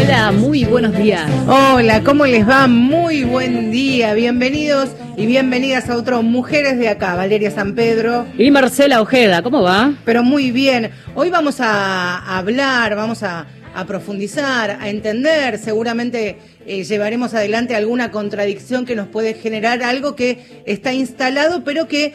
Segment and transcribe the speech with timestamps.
[0.00, 1.28] Hola, muy buenos días.
[1.48, 2.68] Hola, ¿cómo les va?
[2.68, 4.14] Muy buen día.
[4.14, 7.16] Bienvenidos y bienvenidas a otro Mujeres de Acá.
[7.16, 8.24] Valeria San Pedro.
[8.38, 9.92] Y Marcela Ojeda, ¿cómo va?
[10.04, 10.92] Pero muy bien.
[11.16, 13.48] Hoy vamos a hablar, vamos a,
[13.88, 15.58] profundizar, a entender.
[15.58, 21.88] Seguramente eh, llevaremos adelante alguna contradicción que nos puede generar algo que está instalado, pero
[21.88, 22.12] que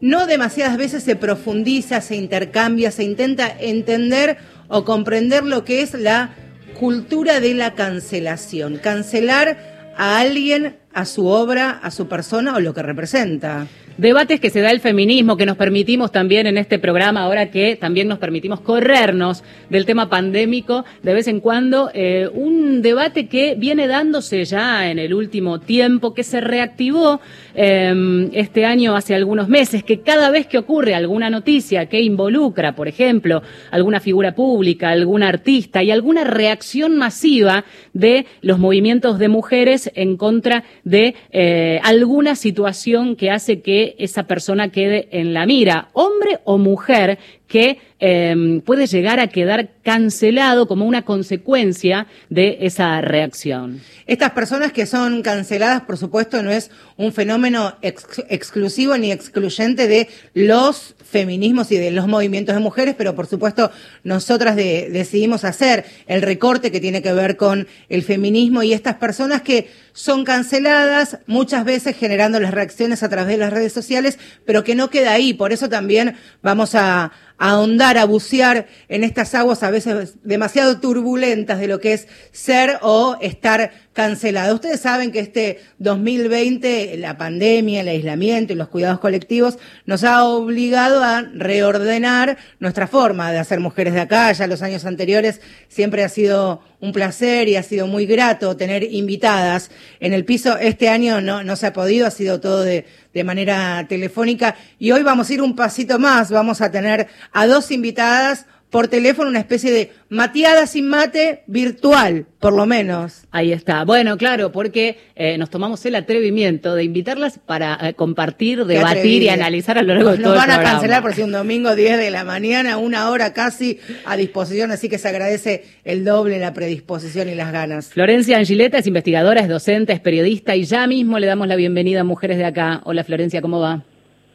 [0.00, 5.92] no demasiadas veces se profundiza, se intercambia, se intenta entender o comprender lo que es
[5.92, 6.30] la
[6.78, 8.78] cultura de la cancelación.
[8.78, 9.56] Cancelar
[9.96, 13.66] a alguien, a su obra, a su persona o lo que representa.
[13.98, 17.76] Debates que se da el feminismo, que nos permitimos también en este programa, ahora que
[17.76, 23.54] también nos permitimos corrernos del tema pandémico de vez en cuando, eh, un debate que
[23.54, 27.22] viene dándose ya en el último tiempo, que se reactivó
[27.56, 32.76] em, este año hace algunos meses, que cada vez que ocurre alguna noticia que involucra,
[32.76, 39.28] por ejemplo, alguna figura pública, algún artista y alguna reacción masiva de los movimientos de
[39.28, 45.46] mujeres en contra de eh, alguna situación que hace que esa persona quede en la
[45.46, 52.58] mira, hombre o mujer, que em, puede llegar a quedar cancelado como una consecuencia de
[52.62, 53.80] esa reacción.
[54.06, 60.08] Estas personas que son canceladas, por supuesto, no es un fenómeno exclusivo ni excluyente de
[60.34, 63.70] los feminismos y de los movimientos de mujeres, pero por supuesto
[64.02, 69.42] nosotras decidimos hacer el recorte que tiene que ver con el feminismo y estas personas
[69.42, 74.62] que son canceladas, muchas veces generando las reacciones a través de las redes sociales, pero
[74.62, 75.32] que no queda ahí.
[75.32, 81.58] Por eso también vamos a, ahondar, a bucear en estas aguas a veces demasiado turbulentas
[81.58, 84.54] de lo que es ser o estar cancelado.
[84.54, 90.22] Ustedes saben que este 2020, la pandemia, el aislamiento y los cuidados colectivos nos ha
[90.24, 94.30] obligado a reordenar nuestra forma de hacer mujeres de acá.
[94.32, 98.84] Ya los años anteriores siempre ha sido un placer y ha sido muy grato tener
[98.84, 100.58] invitadas en el piso.
[100.58, 102.84] Este año no, no se ha podido, ha sido todo de,
[103.14, 107.46] de manera telefónica y hoy vamos a ir un pasito más, vamos a tener a
[107.46, 113.24] dos invitadas por teléfono una especie de mateada sin mate virtual, por lo menos.
[113.30, 113.84] Ahí está.
[113.84, 119.28] Bueno, claro, porque eh, nos tomamos el atrevimiento de invitarlas para eh, compartir, debatir y
[119.28, 121.98] analizar a lo largo de todo Nos van a cancelar por si un domingo 10
[121.98, 126.52] de la mañana, una hora casi a disposición, así que se agradece el doble la
[126.52, 127.88] predisposición y las ganas.
[127.88, 132.00] Florencia Angileta es investigadora, es docente, es periodista y ya mismo le damos la bienvenida
[132.00, 132.80] a Mujeres de Acá.
[132.84, 133.84] Hola Florencia, ¿cómo va?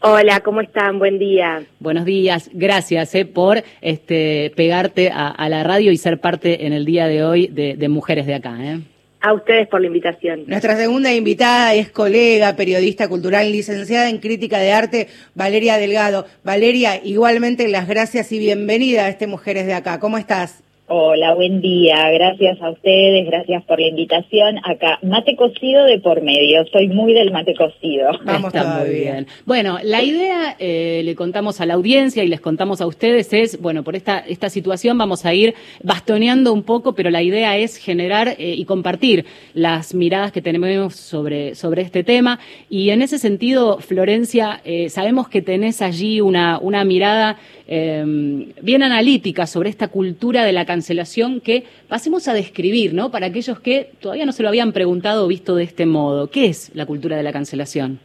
[0.03, 0.97] Hola, ¿cómo están?
[0.97, 1.63] Buen día.
[1.79, 6.85] Buenos días, gracias eh, por este, pegarte a, la radio y ser parte en el
[6.85, 8.57] día de hoy de, Mujeres de Acá.
[8.59, 8.79] Eh.
[9.19, 10.45] A ustedes por la invitación.
[10.47, 16.25] Nuestra segunda invitada es colega, periodista cultural, licenciada en crítica de arte, Valeria Delgado.
[16.43, 19.99] Valeria, igualmente las gracias y bienvenida a este Mujeres de Acá.
[19.99, 20.63] ¿Cómo estás?
[20.93, 22.11] Hola, buen día.
[22.11, 24.57] Gracias a ustedes, gracias por la invitación.
[24.65, 26.65] Acá, mate cocido de por medio.
[26.69, 28.09] Soy muy del mate cocido.
[28.25, 29.25] Vamos Está muy bien.
[29.45, 33.61] Bueno, la idea, eh, le contamos a la audiencia y les contamos a ustedes, es,
[33.61, 37.77] bueno, por esta, esta situación vamos a ir bastoneando un poco, pero la idea es
[37.77, 39.23] generar eh, y compartir
[39.53, 42.37] las miradas que tenemos sobre, sobre este tema.
[42.69, 47.37] Y en ese sentido, Florencia, eh, sabemos que tenés allí una, una mirada
[47.71, 53.11] bien analítica sobre esta cultura de la cancelación que pasemos a describir, ¿no?
[53.11, 56.31] Para aquellos que todavía no se lo habían preguntado o visto de este modo.
[56.31, 57.99] ¿Qué es la cultura de la cancelación?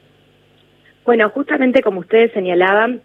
[1.07, 3.01] Bueno, justamente como ustedes señalaban,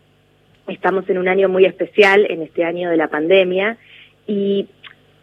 [0.67, 3.77] estamos en un año muy especial, en este año de la pandemia,
[4.27, 4.67] y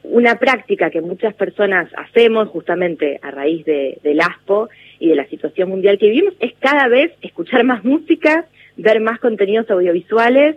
[0.03, 5.27] una práctica que muchas personas hacemos justamente a raíz de, del ASPO y de la
[5.27, 8.47] situación mundial que vivimos es cada vez escuchar más música,
[8.79, 10.57] ver más contenidos audiovisuales,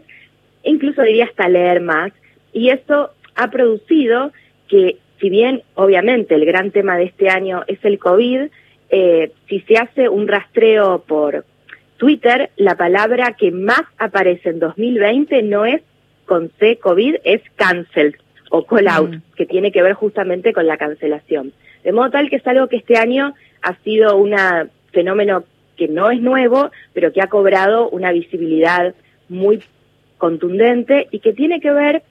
[0.64, 2.14] incluso diría hasta leer más.
[2.54, 4.32] Y eso ha producido
[4.68, 8.50] que, si bien obviamente el gran tema de este año es el COVID,
[8.90, 11.46] eh, si se hace un rastreo por
[11.98, 15.82] Twitter, la palabra que más aparece en 2020 no es
[16.26, 18.18] con C COVID, es cancel
[18.50, 19.22] o call out, mm.
[19.36, 21.54] que tiene que ver justamente con la cancelación.
[21.84, 24.36] De modo tal que es algo que este año ha sido un
[24.92, 25.44] fenómeno
[25.78, 28.94] que no es nuevo, pero que ha cobrado una visibilidad
[29.30, 29.64] muy
[30.18, 32.04] contundente y que tiene que ver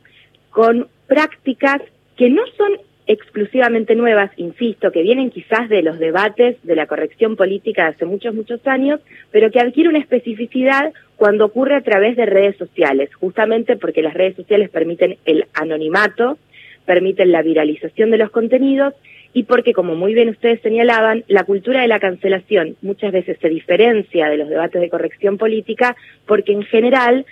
[0.51, 1.83] con prácticas
[2.17, 2.79] que no son
[3.09, 8.07] exclusivamente nuevas, insisto, que vienen quizás de los debates de la corrección política de hace
[8.07, 9.01] muchos, muchos años,
[9.33, 14.15] pero que adquiere una especificidad cuando ocurre a través de redes sociales, justamente porque las
[14.15, 16.39] redes sociales permiten el anonimato,
[16.87, 18.95] permiten la viralización de los contenidos
[19.33, 23.49] y porque, como muy bien ustedes señalaban, la cultura de la cancelación muchas veces se
[23.49, 25.97] diferencia de los debates de corrección política
[26.27, 27.27] porque en general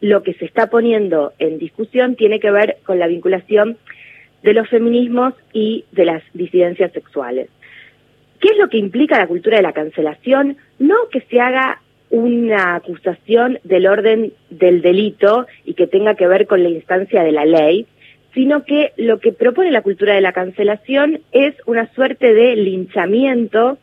[0.00, 3.78] lo que se está poniendo en discusión tiene que ver con la vinculación
[4.42, 7.48] de los feminismos y de las disidencias sexuales.
[8.40, 10.56] ¿Qué es lo que implica la cultura de la cancelación?
[10.78, 16.46] No que se haga una acusación del orden del delito y que tenga que ver
[16.46, 17.86] con la instancia de la ley,
[18.34, 23.78] sino que lo que propone la cultura de la cancelación es una suerte de linchamiento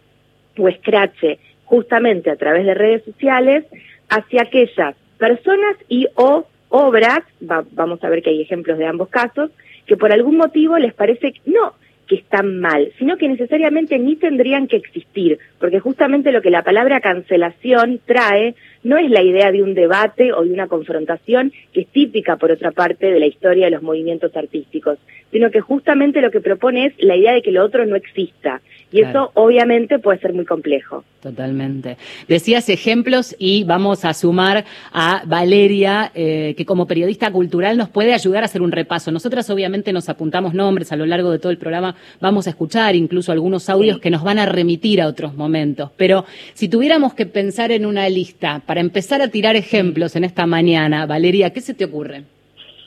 [0.57, 3.65] o escrache, justamente a través de redes sociales,
[4.09, 9.51] hacia aquellas personas y o obras, vamos a ver que hay ejemplos de ambos casos,
[9.85, 11.75] que por algún motivo les parece no
[12.07, 16.61] que están mal, sino que necesariamente ni tendrían que existir, porque justamente lo que la
[16.61, 21.81] palabra cancelación trae no es la idea de un debate o de una confrontación que
[21.81, 24.99] es típica, por otra parte, de la historia de los movimientos artísticos,
[25.31, 28.59] sino que justamente lo que propone es la idea de que lo otro no exista.
[28.93, 31.03] Y eso obviamente puede ser muy complejo.
[31.19, 31.97] Totalmente.
[32.27, 38.13] Decías ejemplos y vamos a sumar a Valeria, eh, que como periodista cultural nos puede
[38.13, 39.11] ayudar a hacer un repaso.
[39.11, 42.95] Nosotras obviamente nos apuntamos nombres a lo largo de todo el programa, vamos a escuchar
[42.95, 45.89] incluso algunos audios que nos van a remitir a otros momentos.
[45.97, 50.45] Pero si tuviéramos que pensar en una lista para empezar a tirar ejemplos en esta
[50.45, 52.25] mañana, Valeria, ¿qué se te ocurre?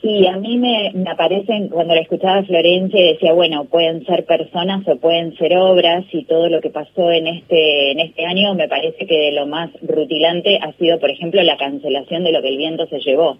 [0.07, 4.87] Sí, a mí me, me aparecen, cuando la escuchaba Florencia, decía, bueno, pueden ser personas
[4.87, 8.69] o pueden ser obras, y todo lo que pasó en este, en este año me
[8.69, 12.47] parece que de lo más rutilante ha sido, por ejemplo, la cancelación de lo que
[12.47, 13.37] el viento se llevó.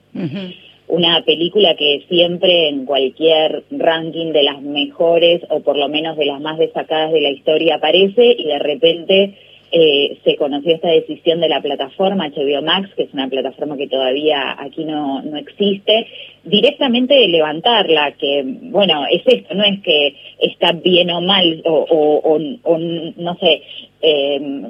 [0.90, 6.26] Una película que siempre en cualquier ranking de las mejores, o por lo menos de
[6.26, 9.36] las más destacadas de la historia, aparece, y de repente
[9.72, 13.88] eh, se conoció esta decisión de la plataforma HBO Max, que es una plataforma que
[13.88, 16.08] todavía aquí no, no existe,
[16.44, 22.40] directamente de levantarla, que bueno, es esto, no es que está bien o mal, o,
[22.64, 23.62] o, no sé,
[24.02, 24.62] eh,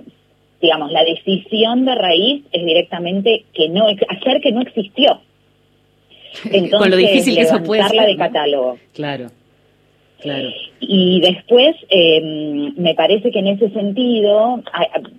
[0.62, 5.22] digamos, la decisión de raíz es directamente que no, hacer que no existió.
[6.46, 8.78] Entonces, Con lo difícil que eso puede ser, de catálogo.
[8.94, 9.28] Claro.
[10.80, 14.62] Y después, eh, me parece que en ese sentido,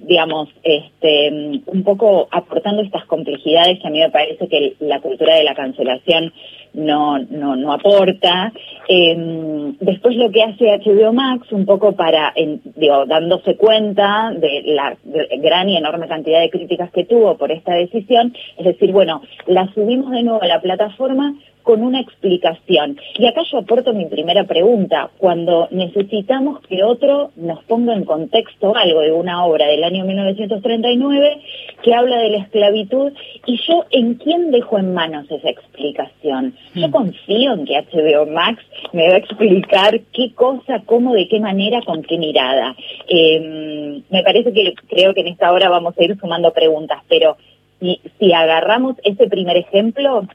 [0.03, 5.37] digamos, este, un poco aportando estas complejidades que a mí me parece que la cultura
[5.37, 6.33] de la cancelación
[6.75, 8.53] no, no, no aporta.
[8.89, 12.33] Eh, después lo que hace HBO Max, un poco para,
[12.77, 14.97] digo, dándose cuenta de la
[15.39, 19.73] gran y enorme cantidad de críticas que tuvo por esta decisión, es decir, bueno, la
[19.75, 21.35] subimos de nuevo a la plataforma
[21.69, 22.97] con una explicación.
[23.19, 25.11] Y acá yo aporto mi primera pregunta.
[25.19, 31.43] Cuando necesitamos que otro nos ponga en contexto algo de una obra del año 1939
[31.83, 33.13] que habla de la esclavitud,
[33.45, 36.55] y yo en quién dejo en manos esa explicación.
[36.75, 36.91] Yo hmm.
[36.91, 38.65] confío en que HBO Max
[38.95, 42.75] me va a explicar qué cosa, cómo, de qué manera, con qué mirada.
[43.09, 47.37] Em, me parece que creo que en esta hora vamos a ir sumando preguntas, pero
[47.79, 50.27] si, si agarramos ese primer ejemplo,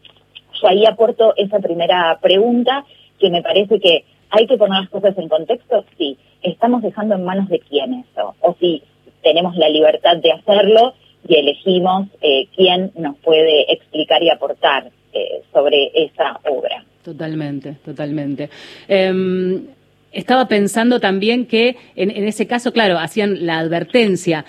[0.63, 2.85] ahí aporto esa primera pregunta,
[3.19, 7.23] que me parece que hay que poner las cosas en contexto, sí, estamos dejando en
[7.23, 8.81] manos de quién eso, o si
[9.21, 10.93] tenemos la libertad de hacerlo
[11.27, 16.83] y elegimos eh, quién nos puede explicar y aportar eh, sobre esa obra.
[17.03, 18.49] Totalmente, totalmente.
[18.87, 19.67] Em,
[20.11, 24.45] estaba pensando también que en, ese caso, claro, hacían la advertencia.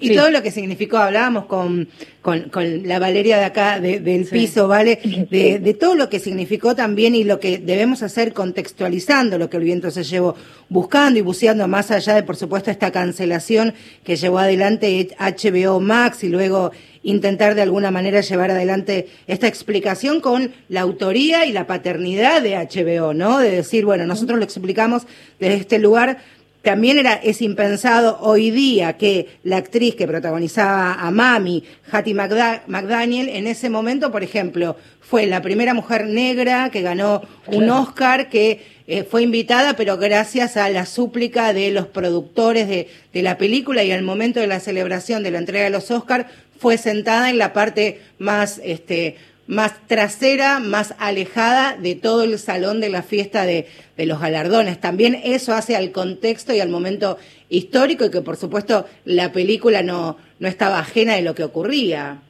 [0.00, 1.88] Y, todo lo que significó, hablábamos con,
[2.22, 2.50] con,
[2.84, 4.98] la Valeria de acá, del piso, ¿vale?
[5.30, 9.64] De, todo lo que significó también y lo que debemos hacer contextualizando lo que el
[9.64, 10.34] viento se llevó,
[10.68, 16.24] buscando y buceando más allá de, por supuesto, esta cancelación que llevó adelante HBO Max
[16.24, 16.72] y luego
[17.02, 22.56] intentar de alguna manera llevar adelante esta explicación con la autoría y la paternidad de
[22.56, 23.38] HBO, ¿no?
[23.38, 25.06] De decir, bueno, nosotros lo explicamos
[25.38, 26.18] desde este lugar
[26.64, 33.28] también era, es impensado hoy día que la actriz que protagonizaba a Mami, Hattie McDaniel,
[33.28, 38.62] en ese momento, por ejemplo, fue la primera mujer negra que ganó un Oscar, que
[38.86, 43.84] eh, fue invitada, pero gracias a la súplica de los productores de, de la película
[43.84, 46.26] y al momento de la celebración de la entrega de los Oscars,
[46.58, 49.16] fue sentada en la parte más, este,
[49.46, 54.80] más trasera, más alejada de todo el salón de la fiesta de, de, los galardones.
[54.80, 59.82] También eso hace al contexto y al momento histórico y que por supuesto la película
[59.82, 62.22] no, no estaba ajena de lo que ocurría.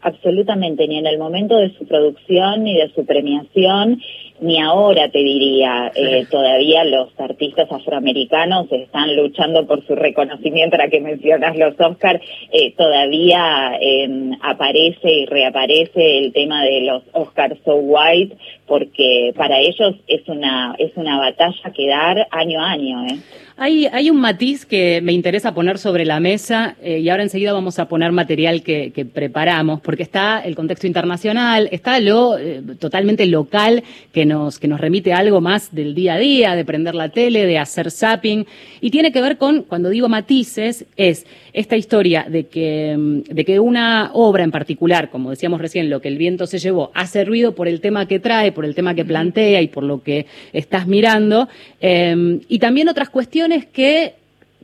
[0.00, 4.02] Absolutamente, ni en el momento de su producción ni de su premiación,
[4.44, 5.90] ni ahora te diría.
[5.94, 12.20] Eh, todavía los artistas afroamericanos están luchando por su reconocimiento, para que mencionas los Oscars,
[12.52, 18.36] eh, todavía em, aparece y reaparece el tema de los Oscars So White,
[18.66, 23.06] porque para ellos es una, es una batalla que dar año a año.
[23.06, 23.18] ¿eh?
[23.56, 27.52] Hay, hay un matiz que me interesa poner sobre la mesa eh, y ahora enseguida
[27.52, 32.36] vamos a poner material que, preparamos, porque está el contexto internacional, está lo
[32.80, 36.96] totalmente local que nos que nos remite algo más del día a día, de prender
[36.96, 38.44] la tele, de hacer zapping,
[38.80, 43.60] y tiene que ver con, cuando digo matices, es esta historia de que, de que
[43.60, 47.54] una obra en particular, como decíamos recién, lo que el viento se llevó, hace ruido
[47.54, 50.88] por el tema que trae, por el tema que plantea y por lo que estás
[50.88, 51.48] mirando,
[51.80, 54.14] eh, y también otras cuestiones que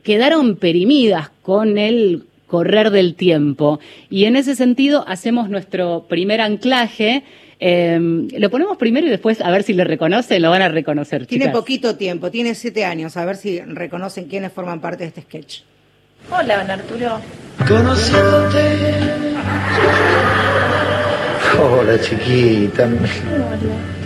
[0.03, 3.79] quedaron perimidas con el correr del tiempo.
[4.09, 7.23] Y en ese sentido hacemos nuestro primer anclaje.
[7.61, 7.97] Eh,
[8.37, 11.25] lo ponemos primero y después a ver si lo reconocen, lo van a reconocer.
[11.25, 11.57] Tiene chicas.
[11.57, 15.61] poquito tiempo, tiene siete años, a ver si reconocen quiénes forman parte de este sketch.
[16.29, 17.19] Hola, don Arturo.
[17.67, 18.91] Conociéndote.
[21.59, 22.87] Hola, chiquita.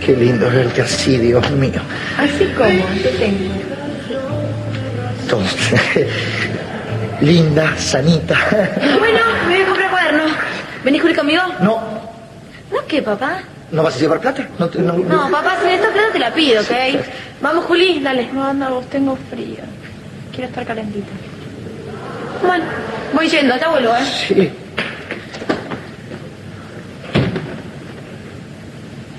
[0.04, 1.80] Qué lindo verte así, Dios mío.
[2.18, 2.68] Así como,
[3.02, 3.54] ¿qué tengo?
[5.28, 5.42] Todo.
[7.20, 8.36] Linda, sanita.
[8.98, 10.24] Bueno, me voy a comprar cuaderno.
[10.84, 11.42] ¿Venís, Juli, conmigo?
[11.60, 11.80] No,
[12.70, 13.38] ¿No qué, papá?
[13.72, 14.46] ¿no vas a llevar plata?
[14.60, 16.70] No, te- no- No, papá, si necesitas plata te la pido, ¿ok?
[17.40, 18.28] Vamos, Juli, dale.
[18.32, 19.58] No, anda vos, tengo frío.
[20.30, 21.08] Quiero estar calentita.
[22.42, 22.64] Bueno,
[23.14, 24.04] voy yendo, ya vuelvo, ¿eh?
[24.28, 24.50] Sí.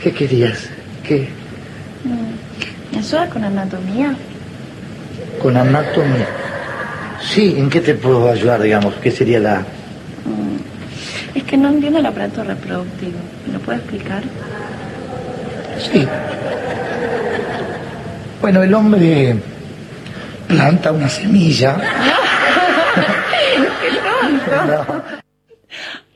[0.01, 0.69] ¿Qué querías?
[1.03, 1.27] ¿Qué?
[2.91, 4.15] ¿Me ayudas con anatomía?
[5.41, 6.27] Con anatomía.
[7.21, 8.93] Sí, ¿en qué te puedo ayudar, digamos?
[8.95, 9.63] ¿Qué sería la...?
[11.33, 13.17] Es que no entiendo el aparato reproductivo.
[13.45, 14.23] ¿Me lo puede explicar?
[15.91, 16.07] Sí.
[18.41, 19.35] Bueno, el hombre
[20.47, 21.77] planta una semilla.
[21.77, 22.26] No.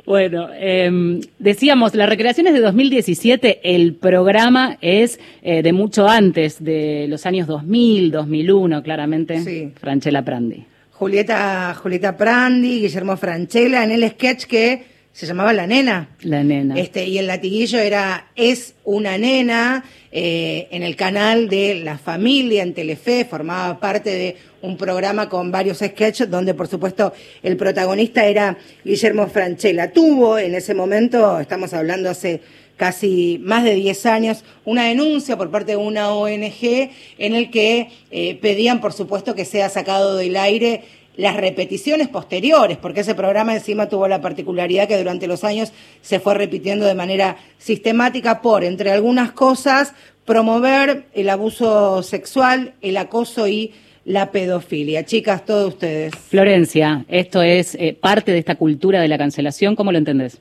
[0.06, 6.62] Bueno, eh, decíamos, la recreación es de 2017, el programa es eh, de mucho antes,
[6.62, 9.40] de los años 2000, 2001, claramente.
[9.42, 9.72] Sí.
[9.80, 10.66] Franchella Prandi.
[10.92, 16.10] Julieta, Julieta Prandi, Guillermo Franchella, en el sketch que se llamaba La Nena.
[16.22, 16.80] La nena.
[16.80, 22.64] Este, y el latiguillo era Es una nena, eh, en el canal de La Familia,
[22.64, 27.14] en Telefe, formaba parte de un programa con varios sketches, donde por supuesto
[27.44, 29.92] el protagonista era Guillermo Franchella.
[29.92, 32.42] Tuvo en ese momento, estamos hablando hace
[32.78, 36.90] casi más de 10 años, una denuncia por parte de una ONG
[37.20, 40.84] en el que eh, pedían, por supuesto, que sea sacado del aire
[41.18, 46.20] las repeticiones posteriores, porque ese programa encima tuvo la particularidad que durante los años se
[46.20, 49.94] fue repitiendo de manera sistemática por, entre algunas cosas,
[50.26, 53.74] promover el abuso sexual, el acoso y
[54.06, 55.06] la pedofilia.
[55.06, 56.16] Chicas, todos ustedes.
[56.16, 60.40] Florencia, esto es eh, parte de esta cultura de la cancelación, ¿cómo lo entendés?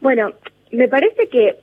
[0.00, 0.32] Bueno,
[0.70, 1.56] me parece que,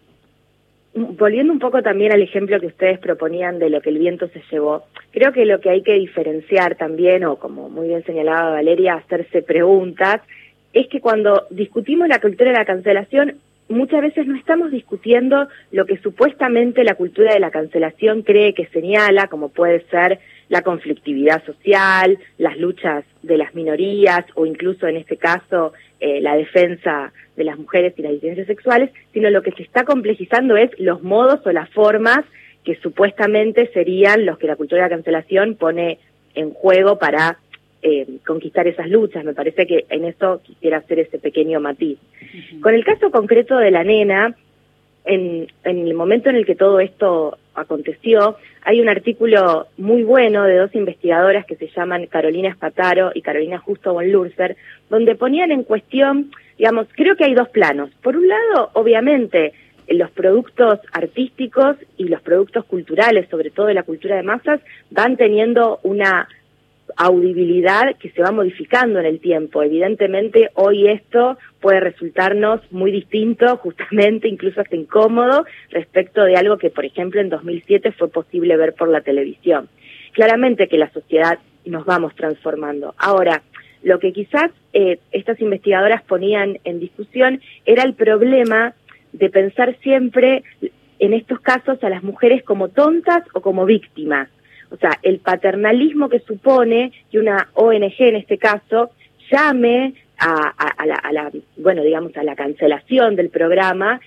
[0.97, 4.41] volviendo un poco también al ejemplo que ustedes proponían de lo que el viento se
[4.51, 8.95] llevó, creo que lo que hay que diferenciar también, o como muy bien señalaba Valeria,
[8.95, 10.21] hacerse preguntas,
[10.73, 13.37] es que cuando discutimos la cultura de la cancelación,
[13.69, 18.67] muchas veces no estamos discutiendo lo que supuestamente la cultura de la cancelación cree que
[18.67, 24.97] señala, como puede ser la conflictividad social, las luchas de las minorías o incluso en
[24.97, 29.51] este caso eh, la defensa de las mujeres y las disidencias sexuales, sino lo que
[29.51, 32.25] se está complejizando es los modos o las formas
[32.65, 35.99] que supuestamente serían los que la cultura de la cancelación pone
[36.35, 37.37] en juego para
[37.81, 39.23] eh, conquistar esas luchas.
[39.23, 41.97] Me parece que en eso quisiera hacer ese pequeño matiz.
[42.61, 44.35] Con el caso concreto de la nena,
[45.05, 50.43] en, en el momento en el que todo esto aconteció, hay un artículo muy bueno
[50.43, 54.57] de dos investigadoras que se llaman Carolina Espataro y Carolina Justo von Lurzer,
[54.89, 57.91] donde ponían en cuestión, digamos, creo que hay dos planos.
[58.01, 59.53] Por un lado, obviamente,
[59.87, 64.59] los productos artísticos y los productos culturales, sobre todo de la cultura de masas,
[64.89, 66.27] van teniendo una
[66.95, 69.61] audibilidad que se va modificando en el tiempo.
[69.61, 76.69] Evidentemente, hoy esto puede resultarnos muy distinto, justamente, incluso hasta incómodo, respecto de algo que,
[76.69, 79.69] por ejemplo, en 2007 fue posible ver por la televisión.
[80.13, 82.95] Claramente que la sociedad nos vamos transformando.
[82.97, 83.43] Ahora,
[83.83, 88.73] lo que quizás eh, estas investigadoras ponían en discusión era el problema
[89.13, 90.43] de pensar siempre
[90.99, 94.29] en estos casos a las mujeres como tontas o como víctimas.
[94.69, 98.91] O sea, el paternalismo que supone que una ONG en este caso
[99.31, 104.01] llame a, la, a, la, bueno, digamos, a la cancelación del programa.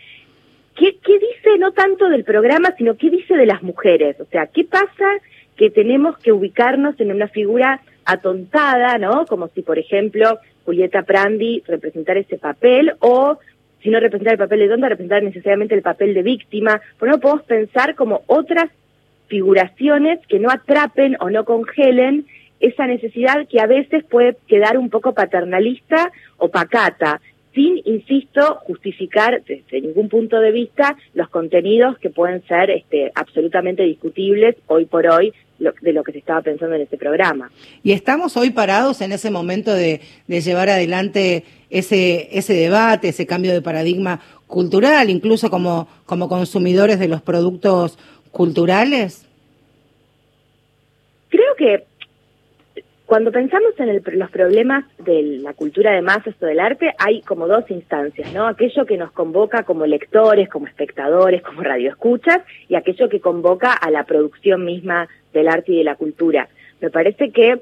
[0.75, 4.21] ¿Qué, ¿Qué dice no tanto del programa, sino qué dice de las mujeres?
[4.21, 5.21] O sea, ¿qué pasa
[5.57, 7.81] que tenemos que ubicarnos en una figura
[8.13, 9.27] atontada, ¿no?
[9.27, 13.39] Como si, por ejemplo, Julieta Prandi representara ese papel o
[13.83, 16.81] si no representar el papel de tonta, representar necesariamente el papel de víctima.
[16.99, 18.71] Por no podemos pensar como otras
[19.29, 22.27] figuraciones que no atrapen o no congelen
[22.59, 27.21] esa necesidad que a veces puede quedar un poco paternalista o pacata.
[27.53, 33.83] sin, insisto, justificar desde ningún punto de vista los contenidos que pueden ser este, absolutamente
[33.83, 37.51] discutibles hoy por hoy de lo que se estaba pensando en este programa.
[37.83, 43.27] Y estamos hoy parados en ese momento de, de llevar adelante ese, ese debate, ese
[43.27, 47.99] cambio de paradigma cultural, incluso como, como consumidores de los productos
[48.33, 49.27] culturales.
[51.29, 51.85] Creo que
[53.11, 57.49] cuando pensamos en los problemas de la cultura de masas o del arte, hay como
[57.49, 58.47] dos instancias, ¿no?
[58.47, 62.39] Aquello que nos convoca como lectores, como espectadores, como radioescuchas,
[62.69, 66.49] y aquello que convoca a la producción misma del arte y de la cultura.
[66.81, 67.61] Me parece que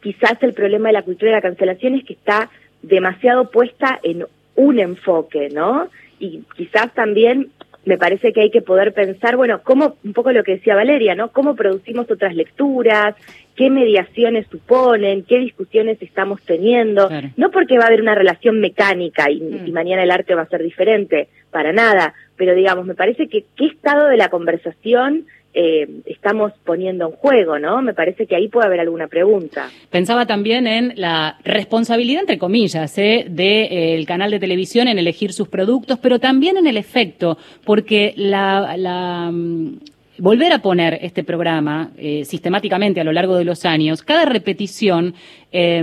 [0.00, 2.48] quizás el problema de la cultura de la cancelación es que está
[2.80, 4.24] demasiado puesta en
[4.56, 5.90] un enfoque, ¿no?
[6.18, 7.50] Y quizás también
[7.84, 11.14] me parece que hay que poder pensar, bueno, cómo, un poco lo que decía Valeria,
[11.14, 11.32] ¿no?
[11.32, 13.16] Cómo producimos otras lecturas,
[13.56, 17.10] qué mediaciones suponen, qué discusiones estamos teniendo.
[17.36, 19.72] No porque va a haber una relación mecánica y, y, mm.
[19.72, 23.66] mañana el arte va a ser diferente, para nada, pero digamos, me parece que qué
[23.66, 27.82] estado de la conversación eh, estamos poniendo en juego, ¿no?
[27.82, 29.68] Me parece que ahí puede haber alguna pregunta.
[29.90, 33.24] Pensaba también en la responsabilidad, entre comillas, ¿eh?
[33.26, 37.36] del de, eh, canal de televisión en elegir sus productos, pero también en el efecto,
[37.64, 39.78] porque la, la mm,
[40.18, 45.14] volver a poner este programa eh, sistemáticamente a lo largo de los años, cada repetición
[45.50, 45.82] eh,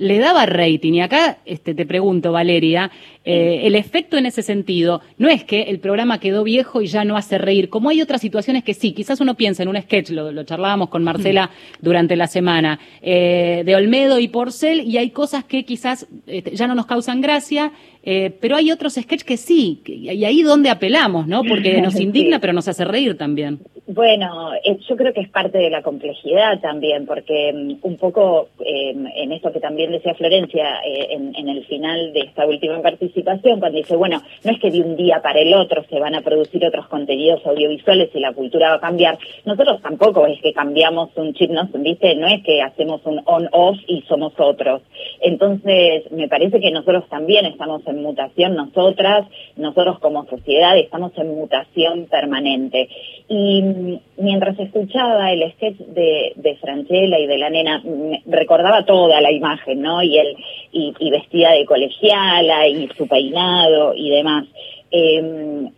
[0.00, 0.94] le daba rating.
[0.94, 2.90] Y acá este, te pregunto, Valeria,
[3.22, 7.04] eh, el efecto en ese sentido no es que el programa quedó viejo y ya
[7.04, 10.10] no hace reír, como hay otras situaciones que sí, quizás uno piensa en un sketch,
[10.10, 11.84] lo, charlábamos con Marcela mm.
[11.84, 16.66] durante la semana, eh, de Olmedo y Porcel, y hay cosas que quizás este, ya
[16.66, 21.26] no nos causan gracia, eh, pero hay otros sketches que sí, y ahí donde apelamos,
[21.26, 21.44] ¿no?
[21.44, 23.60] Porque nos indigna, pero nos hace reír también.
[23.92, 24.52] Bueno,
[24.88, 29.50] yo creo que es parte de la complejidad también, porque mm, un poco en esto
[29.50, 34.22] que también decía Florencia en, en el final de esta última participación, cuando dice, bueno,
[34.44, 37.44] no es que de un día para el otro se van a producir otros contenidos
[37.44, 39.18] audiovisuales y la cultura va a cambiar.
[39.44, 41.68] Nosotros tampoco es que cambiamos un chip, ¿no?
[41.74, 42.14] ¿viste?
[42.14, 44.82] No es que hacemos un on-off y somos otros.
[45.20, 51.34] Entonces, me parece que nosotros también estamos en mutación, nosotras, nosotros como sociedad estamos en
[51.34, 52.88] mutación permanente.
[53.28, 53.79] Y
[54.16, 57.82] mientras escuchaba el sketch de, de Franchella y de la nena,
[58.26, 60.02] recordaba toda la imagen, ¿no?
[60.02, 60.36] Y él,
[60.72, 64.46] y, y vestida de colegiala y su peinado y demás.
[64.90, 65.70] Eh,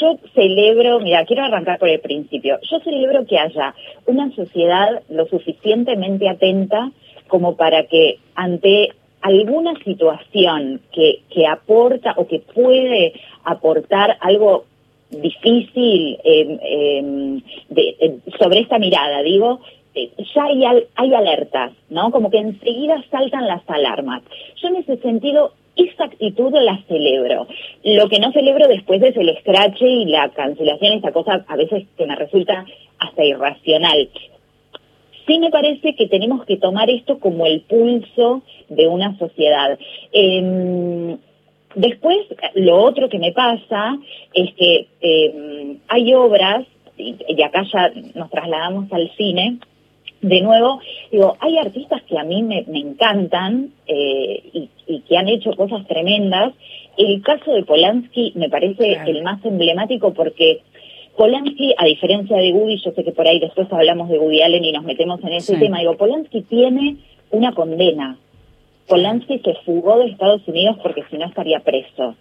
[0.00, 3.74] yo celebro, mira, quiero arrancar por el principio, yo celebro que haya
[4.06, 6.90] una sociedad lo suficientemente atenta
[7.26, 14.64] como para que ante alguna situación que, que aporta o que puede aportar algo
[15.10, 19.60] difícil eh, de, sobre esta mirada, digo,
[19.94, 20.62] eh, ya hay,
[20.94, 22.10] hay alertas, ¿no?
[22.10, 24.22] Como que enseguida saltan las alarmas.
[24.60, 27.46] Yo en ese sentido esa actitud la celebro.
[27.84, 31.86] Lo que no celebro después es el escrache y la cancelación, esa cosa a veces
[31.96, 32.66] que me resulta
[32.98, 34.08] hasta irracional.
[35.26, 39.78] Sí me parece que tenemos que tomar esto como el pulso de una sociedad.
[40.12, 41.18] Em,
[41.74, 42.18] después,
[42.54, 43.98] lo otro que me pasa
[44.34, 49.58] es que em, hay obras, y acá ya nos trasladamos al cine,
[50.20, 50.80] de nuevo,
[51.12, 56.54] digo, hay artistas que a mí me, encantan eh, y, que han hecho cosas tremendas.
[56.96, 60.62] El caso de Polanski me parece el más emblemático porque
[61.16, 64.64] Polanski, a diferencia de Woody, yo sé que por ahí después hablamos de Woody Allen
[64.64, 66.96] y nos metemos en ese tema, digo, Polanski tiene
[67.30, 68.18] una condena
[68.88, 72.16] Polanski se fugó de Estados Unidos porque si no estaría preso.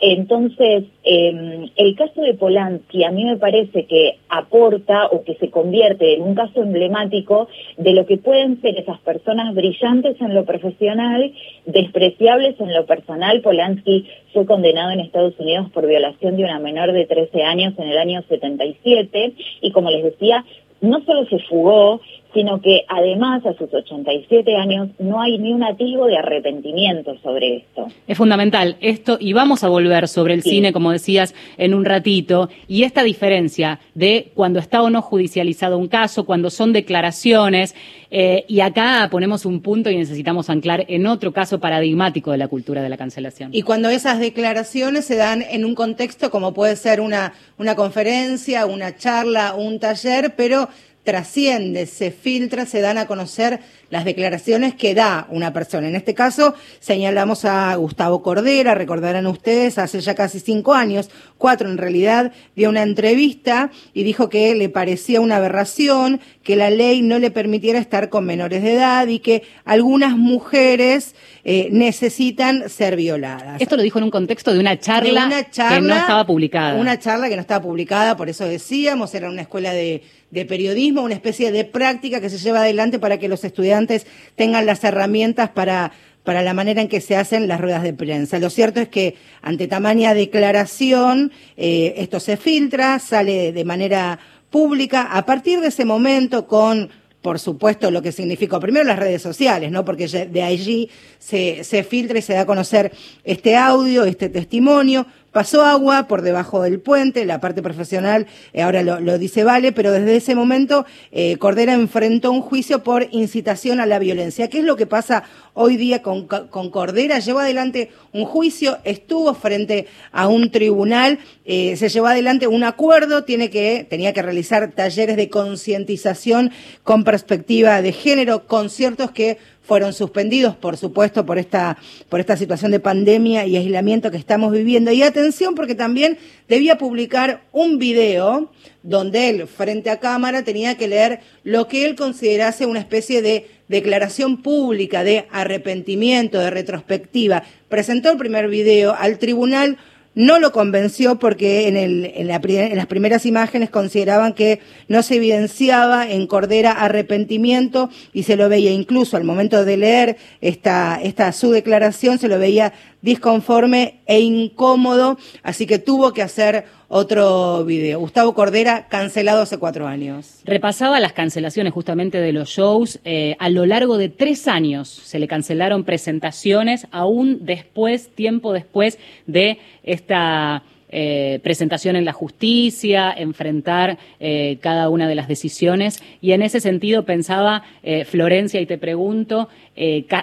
[0.00, 5.50] Entonces, em, el caso de Polanski a mí me parece que aporta o que se
[5.50, 10.44] convierte en un caso emblemático de lo que pueden ser esas personas brillantes en lo
[10.44, 11.32] profesional,
[11.66, 13.40] despreciables en lo personal.
[13.40, 17.88] Polanski fue condenado en Estados Unidos por violación de una menor de 13 años en
[17.88, 20.44] el año 77 y como les decía,
[20.80, 22.00] no solo se fugó,
[22.34, 27.56] sino que además a sus 87 años no hay ni un atisbo de arrepentimiento sobre
[27.56, 27.88] esto.
[28.06, 32.48] Es fundamental esto y vamos a volver sobre el cine, como decías, en un ratito,
[32.68, 37.74] y esta diferencia de cuando está o no judicializado un caso, cuando son declaraciones,
[38.10, 42.48] eh, y acá ponemos un punto y necesitamos anclar en otro caso paradigmático de la
[42.48, 43.50] cultura de la cancelación.
[43.54, 48.66] Y cuando esas declaraciones se dan en un contexto como puede ser una, una conferencia,
[48.66, 50.68] una charla, un taller, pero
[51.04, 53.60] trasciende, se filtra, se dan a conocer
[53.90, 55.88] las declaraciones que da una persona.
[55.88, 61.68] En este caso, señalamos a Gustavo Cordera, recordarán ustedes, hace ya casi cinco años, cuatro
[61.68, 67.02] en realidad, dio una entrevista y dijo que le parecía una aberración que la ley
[67.02, 72.96] no le permitiera estar con menores de edad y que algunas mujeres eh, necesitan ser
[72.96, 73.60] violadas.
[73.60, 76.80] Esto lo dijo en un contexto de una charla, una charla que no estaba publicada.
[76.80, 81.02] Una charla que no estaba publicada, por eso decíamos, era una escuela de de periodismo,
[81.02, 85.50] una especie de práctica que se lleva adelante para que los estudiantes tengan las herramientas
[85.50, 85.92] para
[86.24, 88.38] para la manera en que se hacen las ruedas de prensa.
[88.38, 95.08] Lo cierto es que ante tamaña declaración, eh, esto se filtra, sale de manera pública.
[95.10, 96.90] A partir de ese momento, con
[97.22, 99.84] por supuesto, lo que significó primero las redes sociales, ¿no?
[99.84, 100.90] Porque de allí
[101.20, 102.90] se, se filtra y se da a conocer
[103.22, 105.06] este audio, este testimonio.
[105.32, 109.90] Pasó agua por debajo del puente, la parte profesional eh, ahora lo, dice Vale, pero
[109.90, 114.50] desde ese momento eh, Cordera enfrentó un juicio por incitación a la violencia.
[114.50, 117.18] ¿Qué es lo que pasa hoy día con, Cordera?
[117.18, 123.24] Llevó adelante un juicio, estuvo frente a un tribunal, eh, se llevó adelante un acuerdo,
[123.24, 129.92] tiene que, tenía que realizar talleres de concientización con perspectiva de género, conciertos que fueron
[129.92, 134.90] suspendidos, por supuesto, por esta, por esta situación de pandemia y aislamiento que estamos viviendo.
[134.92, 138.50] Y atención, porque también debía publicar un video
[138.82, 143.48] donde él, frente a cámara, tenía que leer lo que él considerase una especie de
[143.68, 147.44] declaración pública de arrepentimiento, de retrospectiva.
[147.68, 149.78] Presentó el primer video al tribunal
[150.14, 155.02] no lo convenció porque en, el, en, la, en, las primeras imágenes consideraban que no
[155.02, 161.00] se evidenciaba en Cordera arrepentimiento y se lo veía incluso al momento de leer esta,
[161.02, 162.72] esta su declaración, se lo veía
[163.02, 168.00] disconforme e incómodo, así que tuvo que hacer otro video.
[168.00, 170.40] Gustavo Cordera, cancelado hace cuatro años.
[170.44, 173.00] Repasaba las cancelaciones justamente de los shows.
[173.04, 178.98] Eh, a lo largo de tres años se le cancelaron presentaciones, aún después, tiempo después
[179.26, 180.62] de esta
[180.92, 186.02] eh, presentación en la justicia, enfrentar eh, cada una de las decisiones.
[186.20, 189.48] Y en ese sentido pensaba, eh, Florencia, y te pregunto,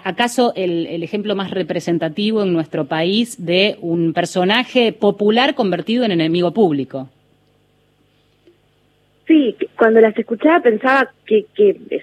[0.04, 6.52] ¿acaso el, ejemplo más representativo en nuestro país de un personaje popular convertido en enemigo
[6.52, 7.10] público?
[9.30, 11.46] Sí, cuando las escuchaba pensaba que,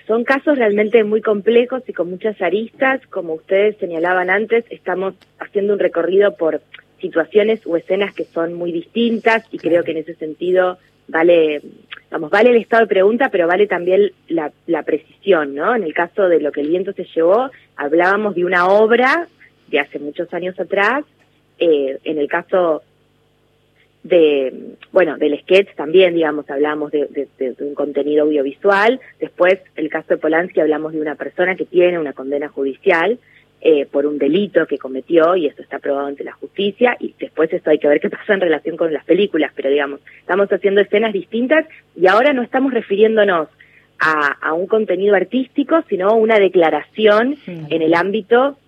[0.06, 3.04] son casos realmente muy complejos y con muchas aristas.
[3.08, 6.60] Como ustedes señalaban antes, estamos haciendo un recorrido por
[7.00, 10.78] situaciones o escenas que son muy distintas y creo que en ese sentido
[11.08, 11.62] vale,
[12.10, 15.74] vamos, vale el estado de pregunta, pero vale también la, la precisión, ¿no?
[15.74, 19.28] En el caso de lo que el viento se llevó, hablábamos de una obra
[19.68, 21.04] de hace muchos años atrás,
[21.58, 22.82] eh, en el caso
[24.02, 29.88] de, bueno, del sketch también, digamos, hablamos de, de, de, un contenido audiovisual, después el
[29.88, 33.18] caso de Polanski hablamos de una persona que tiene una condena judicial,
[33.60, 37.52] eh, por un delito que cometió y eso está probado ante la justicia y después
[37.52, 40.80] esto hay que ver qué pasa en relación con las películas, pero digamos, estamos haciendo
[40.80, 41.66] escenas distintas
[41.96, 43.48] y ahora no estamos refiriéndonos
[43.98, 48.58] a, a un contenido artístico, sino a una declaración en el ámbito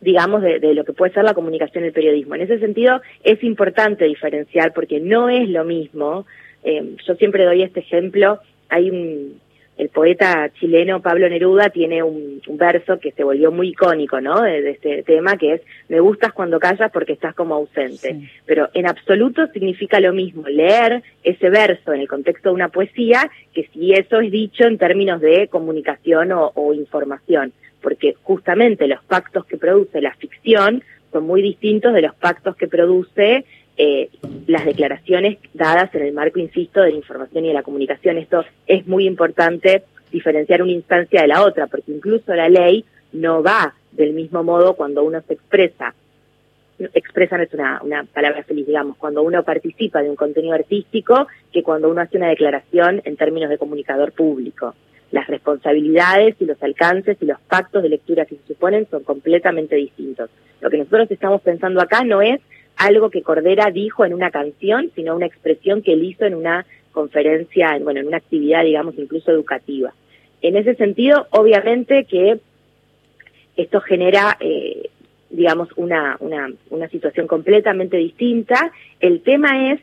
[0.00, 2.34] digamos, de, de, lo que puede ser la comunicación y el periodismo.
[2.34, 6.26] En ese sentido, es importante diferenciar porque no es lo mismo.
[6.64, 8.40] Eh, yo siempre doy este ejemplo.
[8.70, 9.40] Hay un,
[9.80, 14.42] el poeta chileno Pablo Neruda tiene un, verso que se volvió muy icónico, ¿no?
[14.42, 18.28] De, este tema, que es, me gustas cuando callas porque estás como ausente.
[18.44, 23.30] Pero en absoluto significa lo mismo leer ese verso en el contexto de una poesía
[23.54, 27.54] que si eso es dicho en términos de comunicación o, o información.
[27.80, 32.68] Porque justamente los pactos que produce la ficción son muy distintos de los pactos que
[32.68, 33.46] produce
[33.82, 34.10] eh,
[34.46, 38.18] las declaraciones dadas en el marco, insisto, de la información y de la comunicación.
[38.18, 43.42] Esto es muy importante diferenciar una instancia de la otra, porque incluso la ley no
[43.42, 45.94] va del mismo modo cuando uno se expresa.
[46.92, 51.26] Expresa no es una, una palabra feliz, digamos, cuando uno participa de un contenido artístico
[51.50, 54.74] que cuando uno hace una declaración en términos de comunicador público.
[55.10, 59.76] Las responsabilidades y los alcances y los pactos de lectura que se suponen son completamente
[59.76, 60.28] distintos.
[60.60, 62.42] Lo que nosotros estamos pensando acá no es
[62.80, 66.64] algo que Cordera dijo en una canción, sino una expresión que él hizo en una
[66.92, 69.92] conferencia, bueno, en una actividad, digamos, incluso educativa.
[70.40, 72.40] En ese sentido, obviamente que
[73.56, 74.88] esto genera, eh,
[75.28, 78.72] digamos, una, una, una situación completamente distinta.
[78.98, 79.80] El tema es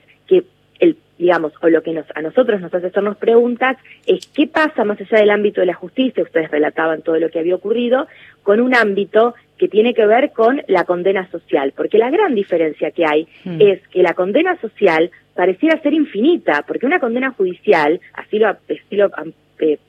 [1.18, 5.00] digamos, o lo que nos, a nosotros nos hace hacernos preguntas es qué pasa más
[5.00, 8.08] allá del ámbito de la justicia, ustedes relataban todo lo que había ocurrido,
[8.44, 12.92] con un ámbito que tiene que ver con la condena social, porque la gran diferencia
[12.92, 13.62] que hay mm.
[13.62, 18.96] es que la condena social pareciera ser infinita, porque una condena judicial, así lo, así
[18.96, 19.12] lo
[19.60, 19.80] eh,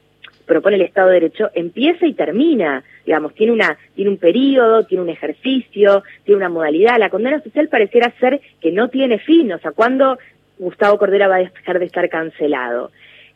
[0.47, 5.05] propone el Estado de Derecho, empieza y termina, digamos, tiene una tiene un periodo, tiene
[5.05, 6.99] un ejercicio, tiene una modalidad.
[6.99, 10.19] La condena social pareciera ser que no tiene fin, o sea, ¿cuándo
[10.59, 12.90] Gustavo Cordera va a dejar de estar cancelado?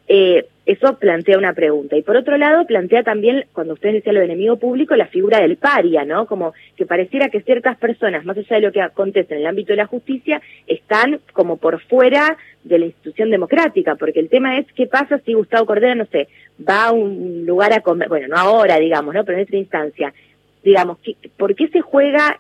[0.09, 1.97] Eh, eso plantea una pregunta.
[1.97, 5.41] Y por otro lado, plantea también, cuando usted decía lo de enemigo público, la figura
[5.41, 6.27] del paria, ¿no?
[6.27, 9.73] Como que pareciera que ciertas personas, más allá de lo que acontece en el ámbito
[9.73, 14.67] de la justicia, están como por fuera de la institución democrática, porque el tema es
[14.75, 16.29] qué pasa si Gustavo Cordera, no sé,
[16.69, 19.25] va a un lugar a comer, bueno, no ahora, digamos, ¿no?
[19.25, 20.15] Pero en esta instancia,
[20.63, 20.99] digamos,
[21.37, 22.39] ¿por qué se juega,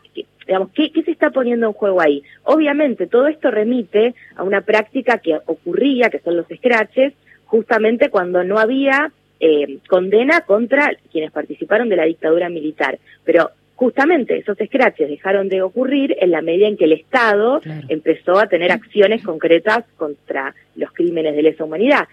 [0.52, 2.22] digamos, ¿qué, ¿qué se está poniendo en juego ahí?
[2.44, 7.14] Obviamente, todo esto remite a una práctica que ocurría, que son los scratches,
[7.46, 9.10] justamente cuando no había
[9.40, 12.98] eh, condena contra quienes participaron de la dictadura militar.
[13.24, 18.38] Pero justamente esos scratches dejaron de ocurrir en la medida en que el Estado empezó
[18.38, 22.08] a tener acciones concretas contra los crímenes de lesa humanidad.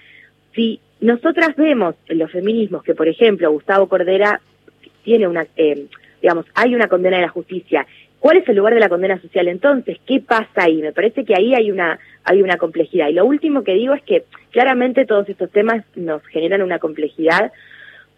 [0.55, 4.39] Si nosotras vemos en los feminismos que, por ejemplo, Gustavo Cordera
[5.03, 5.87] tiene una, eh,
[6.21, 7.85] digamos, hay una condena de la justicia
[8.19, 9.97] ¿Cuál es el lugar de la condena social entonces?
[10.05, 10.81] ¿Qué pasa ahí?
[10.81, 13.07] Me parece que ahí hay una, hay una complejidad.
[13.07, 17.51] Y lo último que digo es que claramente todos estos temas nos generan una complejidad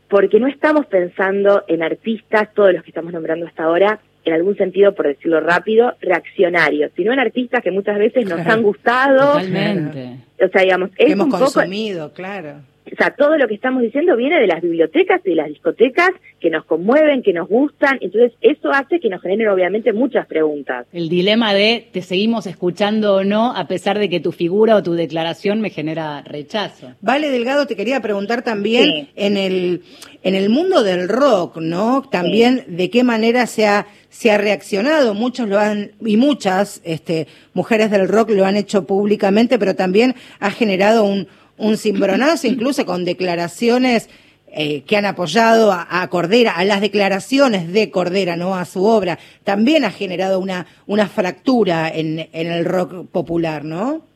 [0.07, 4.57] porque no estamos pensando en artistas, todos los que estamos nombrando hasta ahora, en algún
[4.57, 9.33] sentido, por decirlo rápido, reaccionarios, sino en artistas que muchas veces nos han gustado.
[9.33, 10.17] Totalmente.
[10.43, 14.15] O sea, digamos, es hemos un consumido, claro o sea, todo lo que estamos diciendo
[14.17, 18.33] viene de las bibliotecas y de las discotecas que nos conmueven, que nos gustan, entonces
[18.41, 20.87] eso hace que nos generen obviamente muchas preguntas.
[20.91, 24.83] El dilema de te seguimos escuchando o no, a pesar de que tu figura o
[24.83, 26.93] tu declaración me genera rechazo.
[27.01, 29.83] Vale Delgado, te quería preguntar también en el
[30.23, 32.03] en el mundo del rock, ¿no?
[32.11, 37.27] También de qué manera se ha se ha reaccionado, muchos lo han y muchas este
[37.53, 41.27] mujeres del rock lo han hecho públicamente, pero también ha generado un
[41.61, 44.09] un cimbronazo, incluso con declaraciones
[44.53, 49.17] eh, que han apoyado a, Cordera, a las declaraciones de Cordera, no a su obra,
[49.45, 54.10] también ha generado una, una fractura en, en el rock popular, ¿no?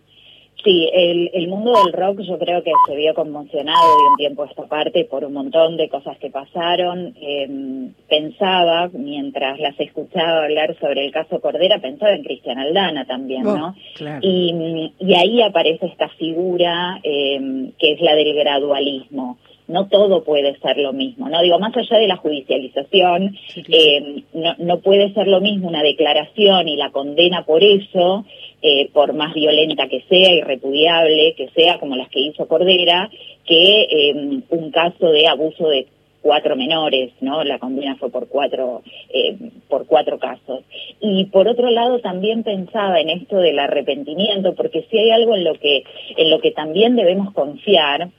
[0.66, 4.42] Sí, el, el, mundo del rock yo creo que se vio conmocionado de un tiempo
[4.42, 7.14] a esta parte por un montón de cosas que pasaron.
[7.22, 13.46] Em, pensaba, mientras las escuchaba hablar sobre el caso Cordera, pensaba en Cristian Aldana también,
[13.46, 13.76] oh, ¿no?
[14.22, 20.58] Y, y, ahí aparece esta figura eh, que es la del gradualismo no todo puede
[20.60, 21.42] ser lo mismo, ¿no?
[21.42, 26.68] Digo, más allá de la judicialización, eh, no, no, puede ser lo mismo una declaración
[26.68, 28.26] y la condena por eso,
[28.68, 33.12] eh, por más violenta que sea y repudiable que sea, como las que hizo Cordera,
[33.46, 35.86] que eh, un caso de abuso de
[36.22, 37.44] cuatro menores, ¿no?
[37.44, 38.82] La condena fue por cuatro,
[39.14, 39.38] eh,
[39.70, 40.62] por cuatro casos.
[41.00, 45.44] Y por otro lado también pensaba en esto del arrepentimiento, porque si hay algo en
[45.44, 45.84] lo que,
[46.18, 48.10] en lo que también debemos confiar,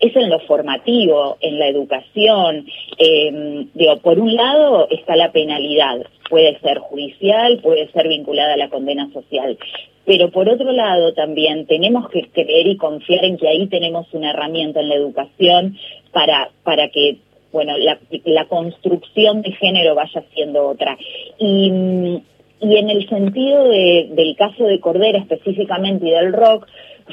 [0.00, 2.66] es en lo formativo, en la educación.
[2.98, 8.58] Eh, digo, por un lado está la penalidad, puede ser judicial, puede ser vinculada a
[8.58, 9.58] la condena social.
[10.04, 14.30] Pero por otro lado también tenemos que creer y confiar en que ahí tenemos una
[14.30, 15.76] herramienta en la educación
[16.12, 17.18] para, para que
[17.52, 20.96] bueno, la, construcción de género vaya siendo otra.
[21.38, 22.22] Y,
[22.60, 26.66] y en el sentido de, del caso de Cordera específicamente y del rock,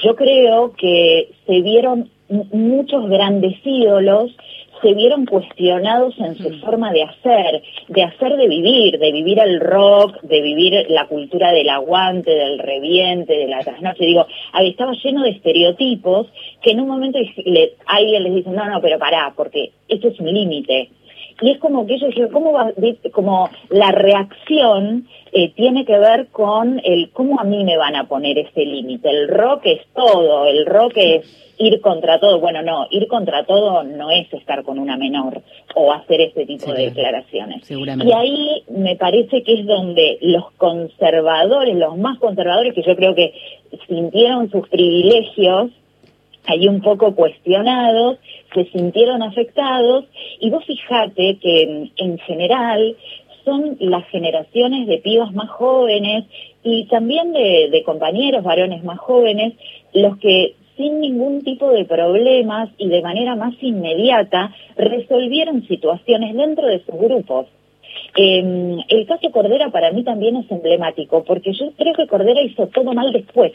[0.03, 4.35] yo creo que se vieron muchos grandes ídolos
[4.81, 9.59] se vieron cuestionados en su forma de hacer, de hacer de vivir, de vivir el
[9.59, 14.05] rock, de vivir la cultura del aguante, del reviente, de la trasnoche.
[14.05, 14.27] Digo,
[14.61, 16.27] estaba lleno de estereotipos
[16.61, 17.19] que en un momento
[17.85, 20.89] alguien les dice, no, no, pero pará, porque esto es un límite
[21.41, 22.71] y es como que ellos ¿cómo va?
[23.11, 28.07] Como la reacción eh, tiene que ver con el cómo a mí me van a
[28.07, 29.09] poner ese límite.
[29.09, 32.39] El rock es todo, el rock es ir contra todo.
[32.39, 35.41] Bueno, no, ir contra todo no es estar con una menor
[35.75, 37.69] o hacer ese tipo de declaraciones.
[37.69, 43.13] Y ahí me parece que es donde los conservadores, los más conservadores, que yo creo
[43.13, 43.33] que
[43.87, 45.71] sintieron sus privilegios,
[46.47, 48.17] ahí un poco cuestionados,
[48.53, 50.05] se sintieron afectados
[50.39, 52.95] y vos fijate que en general
[53.45, 56.25] son las generaciones de pibas más jóvenes
[56.63, 59.53] y también de, compañeros varones más jóvenes
[59.93, 66.67] los que sin ningún tipo de problemas y de manera más inmediata resolvieron situaciones dentro
[66.67, 67.45] de sus grupos.
[68.17, 72.67] Em, el caso Cordera para mí también es emblemático porque yo creo que Cordera hizo
[72.67, 73.53] todo mal después.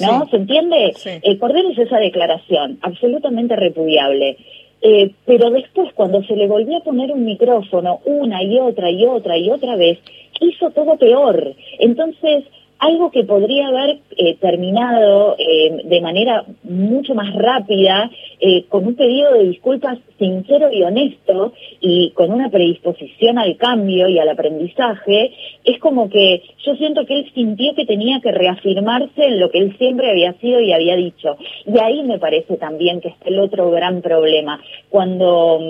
[0.00, 0.26] ¿No?
[0.28, 0.94] ¿Se entiende?
[1.22, 4.36] El Cordero hizo esa declaración, absolutamente repudiable.
[4.80, 9.04] Eh, pero después, cuando se le volvió a poner un micrófono una y otra y
[9.04, 9.98] otra y otra vez,
[10.40, 11.54] hizo todo peor.
[11.78, 12.44] Entonces,
[12.78, 18.10] algo que podría haber eh, terminado eh, de manera mucho más rápida,
[18.40, 24.08] eh, con un pedido de disculpas sincero y honesto y con una predisposición al cambio
[24.08, 25.32] y al aprendizaje,
[25.64, 29.58] es como que yo siento que él sintió que tenía que reafirmarse en lo que
[29.58, 31.36] él siempre había sido y había dicho.
[31.66, 34.60] Y ahí me parece también que está el otro gran problema.
[34.88, 35.60] Cuando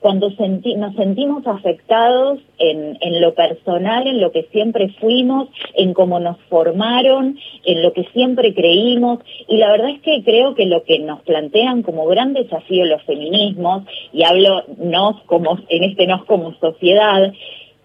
[0.00, 6.18] cuando nos sentimos afectados en, en, lo personal, en lo que siempre fuimos, en cómo
[6.18, 9.20] nos formaron, en lo que siempre creímos.
[9.46, 13.02] Y la verdad es que creo que lo que nos plantean como gran desafío los
[13.02, 17.32] feminismos, y hablo nos como, en este nos como sociedad,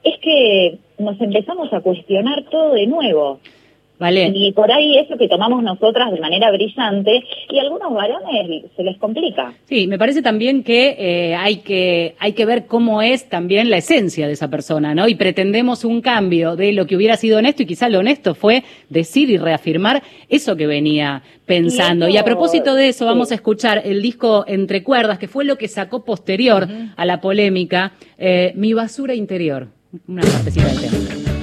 [0.03, 3.39] es que nos empezamos a cuestionar todo de nuevo.
[4.33, 8.83] Y por ahí eso que tomamos nosotras de manera brillante y a algunos varones se
[8.83, 9.53] les complica.
[9.65, 13.77] Sí, me parece también que eh, hay que hay que ver cómo es también la
[13.77, 15.07] esencia de esa persona, ¿no?
[15.07, 18.63] Y pretendemos un cambio de lo que hubiera sido honesto y quizá lo honesto fue
[18.89, 22.09] decir y reafirmar eso que venía pensando.
[22.09, 25.57] Y, a propósito de eso, vamos a escuchar el disco Entre Cuerdas, que fue lo
[25.57, 29.67] que sacó posterior a la polémica, eh, Mi basura interior.
[30.07, 31.34] Una partecita del tema.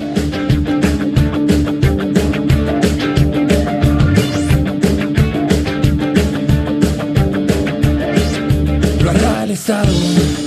[9.53, 10.41] Estado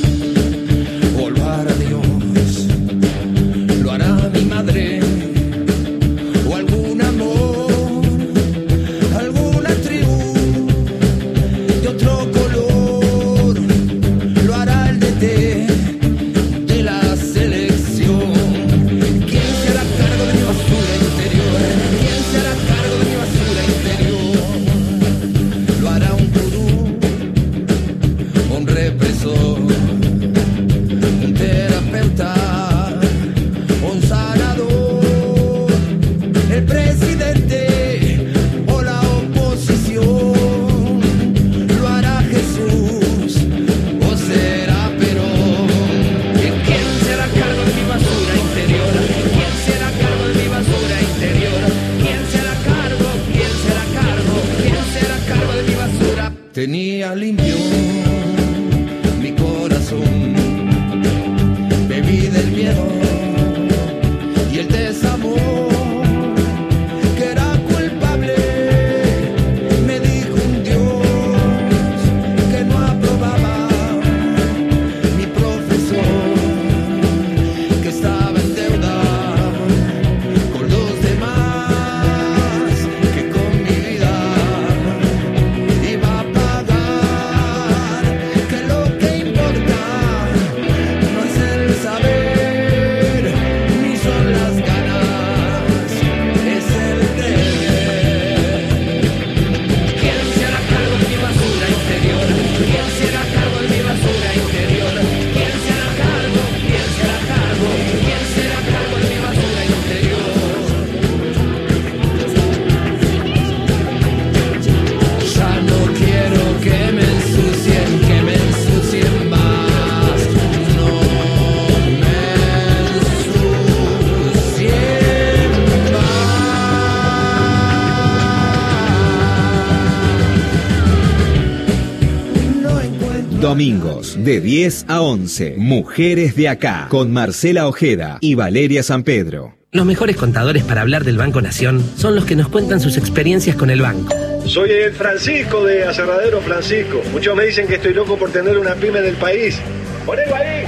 [133.55, 135.53] Domingos, de 10 a 11.
[135.55, 139.55] Mujeres de acá, con Marcela Ojeda y Valeria San Pedro.
[139.71, 143.55] Los mejores contadores para hablar del Banco Nación son los que nos cuentan sus experiencias
[143.55, 144.13] con el banco.
[144.45, 147.01] Soy el Francisco de Aserradero Francisco.
[147.13, 149.57] Muchos me dicen que estoy loco por tener una pyme del país.
[150.05, 150.65] Ponelo ahí.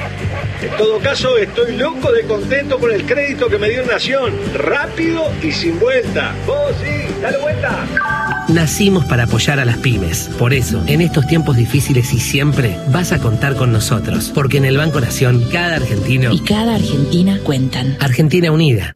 [0.62, 4.32] En todo caso, estoy loco de contento por el crédito que me dio Nación.
[4.54, 6.34] Rápido y sin vuelta.
[6.46, 8.17] Vos sí, dale vuelta.
[8.50, 10.30] Nacimos para apoyar a las pymes.
[10.40, 14.32] Por eso, en estos tiempos difíciles y siempre, vas a contar con nosotros.
[14.34, 17.98] Porque en el Banco Nación, cada argentino y cada argentina cuentan.
[18.00, 18.96] Argentina Unida.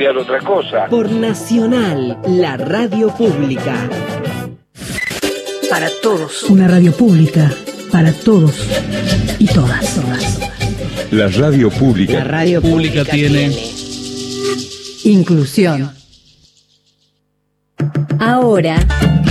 [0.09, 0.87] otra cosa.
[0.89, 3.87] Por Nacional, la radio pública.
[5.69, 6.43] Para todos.
[6.49, 7.51] Una radio pública.
[7.91, 8.67] Para todos
[9.37, 10.39] y todas, todas.
[11.11, 12.13] La radio pública.
[12.13, 13.51] La radio pública, tiene...
[15.03, 15.91] Inclusión.
[18.19, 18.77] Ahora,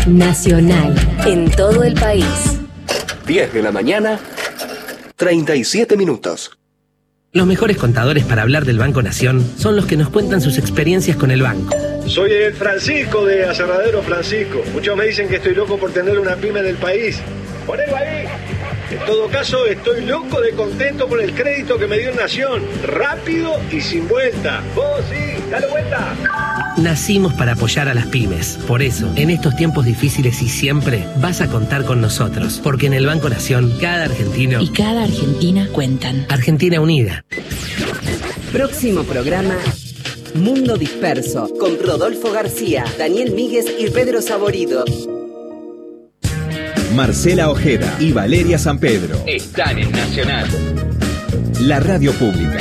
[0.07, 0.95] Nacional,
[1.27, 2.61] en todo el país.
[3.27, 4.19] 10 de la mañana,
[5.17, 6.60] 37 minutos.
[7.33, 11.17] Los mejores contadores para hablar del Banco Nación son los que nos cuentan sus experiencias
[11.17, 11.73] con el banco.
[12.05, 14.61] Soy el Francisco de Aserradero Francisco.
[14.73, 17.21] Muchos me dicen que estoy loco por tener una pyme del país.
[17.69, 18.27] Ponelo ahí.
[18.91, 22.63] En todo caso, estoy loco de contento por el crédito que me dio Nación.
[22.85, 24.63] Rápido y sin vuelta.
[24.75, 26.17] Vos sí, dale vuelta.
[26.77, 28.59] Nacimos para apoyar a las pymes.
[28.67, 32.61] Por eso, en estos tiempos difíciles y siempre, vas a contar con nosotros.
[32.63, 36.27] Porque en el Banco Nación, cada argentino Y cada argentina cuentan.
[36.29, 37.25] Argentina Unida.
[38.53, 39.55] Próximo programa.
[40.35, 44.85] Mundo Disperso, con Rodolfo García, Daniel Míguez y Pedro Saborido.
[46.95, 49.23] Marcela Ojeda y Valeria San Pedro.
[49.27, 50.49] Están en Nacional.
[51.61, 52.59] La radio pública.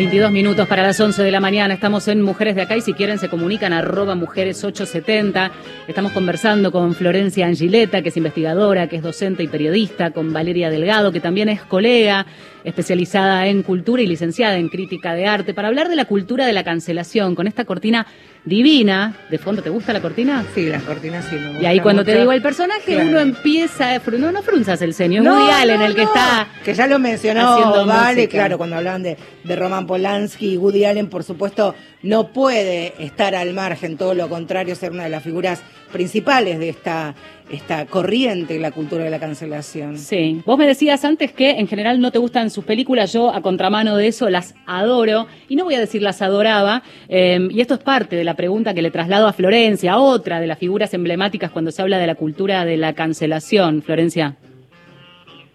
[0.00, 1.74] Veintidós minutos para las 11 de la mañana.
[1.74, 5.52] Estamos en Mujeres de Acá y si quieren se comunican arroba mujeres 870.
[5.86, 10.70] Estamos conversando con Florencia Angileta, que es investigadora, que es docente y periodista, con Valeria
[10.70, 12.24] Delgado, que también es colega,
[12.64, 16.54] especializada en cultura y licenciada en crítica de arte, para hablar de la cultura de
[16.54, 18.06] la cancelación, con esta cortina
[18.44, 19.14] divina.
[19.30, 20.44] ¿De fondo te gusta la cortina?
[20.54, 23.08] Sí, la cortina sí me gusta Y ahí cuando te digo el personaje, Claro.
[23.08, 25.94] uno empieza, a fru- no, no frunzas el ceño, es No, Woody Allen no, el
[25.94, 28.30] que está que ya lo mencionó vale música.
[28.38, 33.34] claro cuando hablaban de, de Roman Polanski y Woody Allen por supuesto no puede estar
[33.34, 37.14] al margen todo lo contrario ser una de las figuras principales de esta
[37.50, 39.98] esta corriente la cultura de la cancelación.
[39.98, 43.42] Sí, vos me decías antes que en general no te gustan sus películas, yo a
[43.42, 47.74] contramano de eso las adoro, y no voy a decir las adoraba, eh, y esto
[47.74, 51.50] es parte de la pregunta que le traslado a Florencia, otra de las figuras emblemáticas
[51.50, 54.36] cuando se habla de la cultura de la cancelación, Florencia.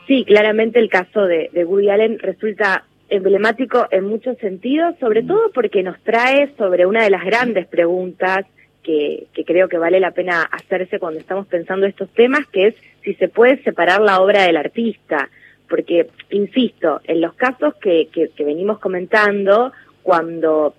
[0.08, 5.52] Sí, claramente el caso de, de Woody Allen resulta emblemático en muchos sentidos, sobre todo
[5.54, 8.46] porque nos trae sobre una de las grandes preguntas
[8.86, 13.16] que, creo que vale la pena hacerse cuando estamos pensando estos temas, que es si
[13.16, 15.30] se puede separar la obra del artista.
[15.68, 19.74] Porque, insisto, en los casos que, que, venimos comentando,
[20.04, 20.76] cuando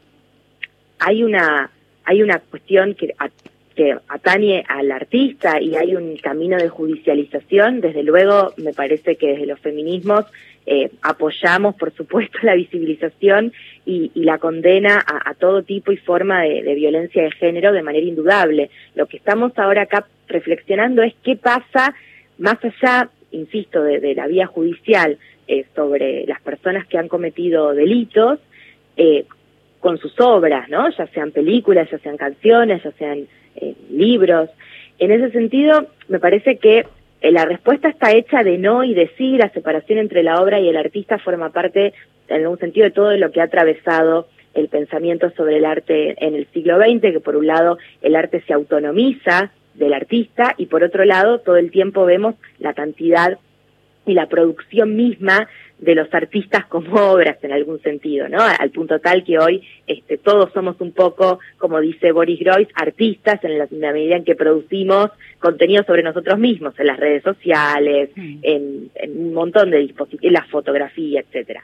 [1.01, 1.71] hay una,
[2.05, 3.13] hay una cuestión que,
[3.75, 9.33] que atañe al artista y hay un camino de judicialización, desde luego me parece que
[9.33, 10.25] desde los feminismos
[10.67, 13.53] eh, apoyamos, por supuesto, la visibilización
[13.85, 18.05] y, y la condena a, todo tipo y forma de, violencia de género de manera
[18.05, 18.71] indudable.
[18.95, 21.95] Lo que estamos ahora acá reflexionando es qué pasa
[22.39, 28.41] más allá, insisto, de, la vía judicial eh, sobre las personas que han cometido delitos,
[28.97, 29.25] eh,
[29.79, 30.91] con sus obras, ¿no?
[30.91, 34.51] Ya sean películas, ya sean canciones, ya sean eh, libros.
[34.99, 36.87] En ese sentido, me parece que
[37.23, 40.69] la respuesta está hecha de no y de sí, la separación entre la obra y
[40.69, 41.95] el artista forma parte,
[42.29, 46.35] en algún sentido, de todo lo que ha atravesado el pensamiento sobre el arte en
[46.35, 50.83] el siglo XX, que por un lado el arte se autonomiza del artista y por
[50.83, 53.39] otro lado todo el tiempo vemos la cantidad
[54.07, 55.49] y la producción misma
[55.79, 58.39] de los artistas como obras en algún sentido, ¿no?
[58.41, 63.43] Al punto tal que hoy este, todos somos un poco, como dice Boris Groys, artistas
[63.45, 67.23] en la, en la medida en que producimos contenido sobre nosotros mismos, en las redes
[67.23, 71.63] sociales, en, en un montón de dispositivos, en la fotografía, etcétera.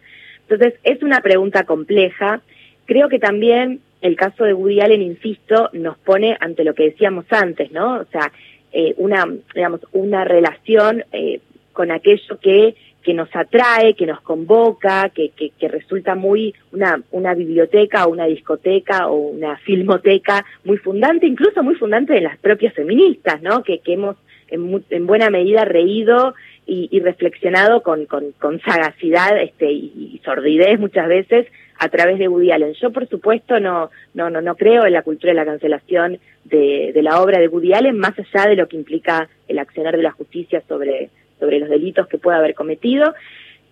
[0.49, 2.43] Entonces, es una pregunta compleja.
[2.84, 7.24] Creo que también el caso de Woody Allen, insisto, nos pone ante lo que decíamos
[7.30, 8.01] antes, ¿no?
[8.01, 8.32] O sea,
[8.72, 9.24] eh, una,
[9.55, 11.40] digamos, una relación eh,
[11.72, 17.02] con aquello que, que nos atrae, que nos convoca, que, que, que resulta muy una,
[17.10, 22.38] una biblioteca o una discoteca o una filmoteca muy fundante, incluso muy fundante de las
[22.38, 23.62] propias feministas, ¿no?
[23.62, 24.16] Que, que hemos
[24.48, 26.34] en, en buena medida reído
[26.66, 31.46] y, y reflexionado con, con, con sagacidad este, y, y sordidez muchas veces
[31.78, 32.74] a través de Woody Allen.
[32.74, 36.92] Yo, por supuesto, no, no, no, no creo en la cultura de la cancelación de,
[36.94, 40.02] de la obra de Woody Allen, más allá de lo que implica el accionar de
[40.02, 41.10] la justicia sobre,
[41.43, 43.14] sobre los delitos que pueda haber cometido.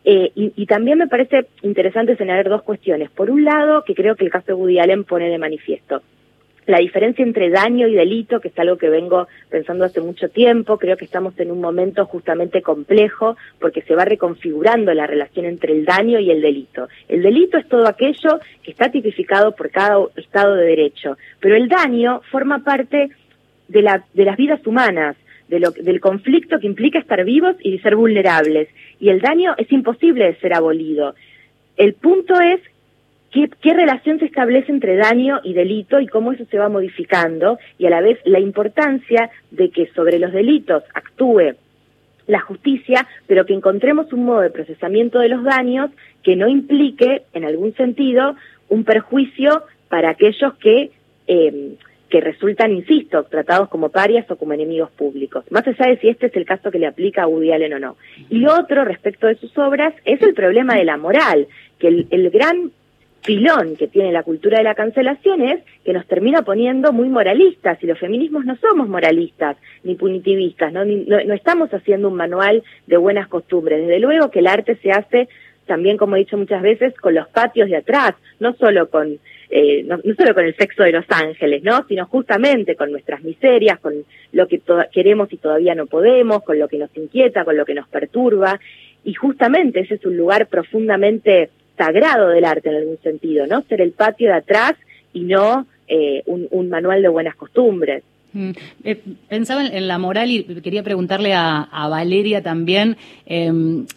[0.05, 3.11] Eh, y, también me parece interesante señalar dos cuestiones.
[3.11, 6.03] Por un lado, que creo que el caso de Woody Allen pone de manifiesto
[6.67, 10.79] la diferencia entre daño y delito, que es algo que vengo pensando hace mucho tiempo,
[10.79, 15.73] creo que estamos en un momento justamente complejo porque se va reconfigurando la relación entre
[15.73, 16.89] el daño y el delito.
[17.09, 21.69] El delito es todo aquello que está tipificado por cada Estado de Derecho, pero el
[21.69, 23.11] daño forma parte
[23.69, 25.17] de, la, de las vidas humanas,
[25.51, 28.69] de lo, del conflicto que implica estar vivos y ser vulnerables.
[28.99, 31.15] Y el daño es imposible de ser abolido.
[31.77, 32.61] El punto es
[33.31, 37.59] qué, qué relación se establece entre daño y delito y cómo eso se va modificando
[37.79, 41.57] y a la vez la importancia de que sobre los delitos actúe
[42.27, 45.91] la justicia, pero que encontremos un modo de procesamiento de los daños
[46.23, 48.37] que no implique, en algún sentido,
[48.69, 50.93] un perjuicio para aquellos que,
[51.27, 51.75] eh,
[52.11, 55.45] que resultan, insisto, tratados como parias o como enemigos públicos.
[55.51, 57.79] Más allá de si este es el caso que le aplica a Woody Allen o
[57.79, 57.97] no.
[58.29, 61.47] Y otro, respecto de sus obras, es el problema de la moral,
[61.79, 62.73] que el, el gran
[63.25, 67.77] pilón que tiene la cultura de la cancelación es que nos termina poniendo muy moralistas
[67.83, 72.15] y los feminismos no somos moralistas ni punitivistas, no, Ni- no, no estamos haciendo un
[72.15, 73.81] manual de buenas costumbres.
[73.87, 75.29] Desde luego que el arte se hace
[75.67, 79.19] también, como he dicho muchas veces, con los patios de atrás, no solo con
[79.51, 81.85] eh, no, no solo con el sexo de los ángeles, ¿no?
[81.89, 83.95] sino justamente con nuestras miserias, con
[84.33, 84.61] lo que
[84.93, 88.61] queremos y todavía no podemos, con lo que nos inquieta, con lo que nos perturba,
[89.03, 93.63] y justamente ese es un lugar profundamente sagrado del arte en algún sentido, ¿no?
[93.63, 94.75] Ser el patio de atrás
[95.13, 98.05] y no eh, un, un manual de buenas costumbres.
[98.33, 98.51] Mm,
[98.85, 102.97] eh, pensaba en, la moral y quería preguntarle a, a Valeria también.
[103.27, 103.53] eh,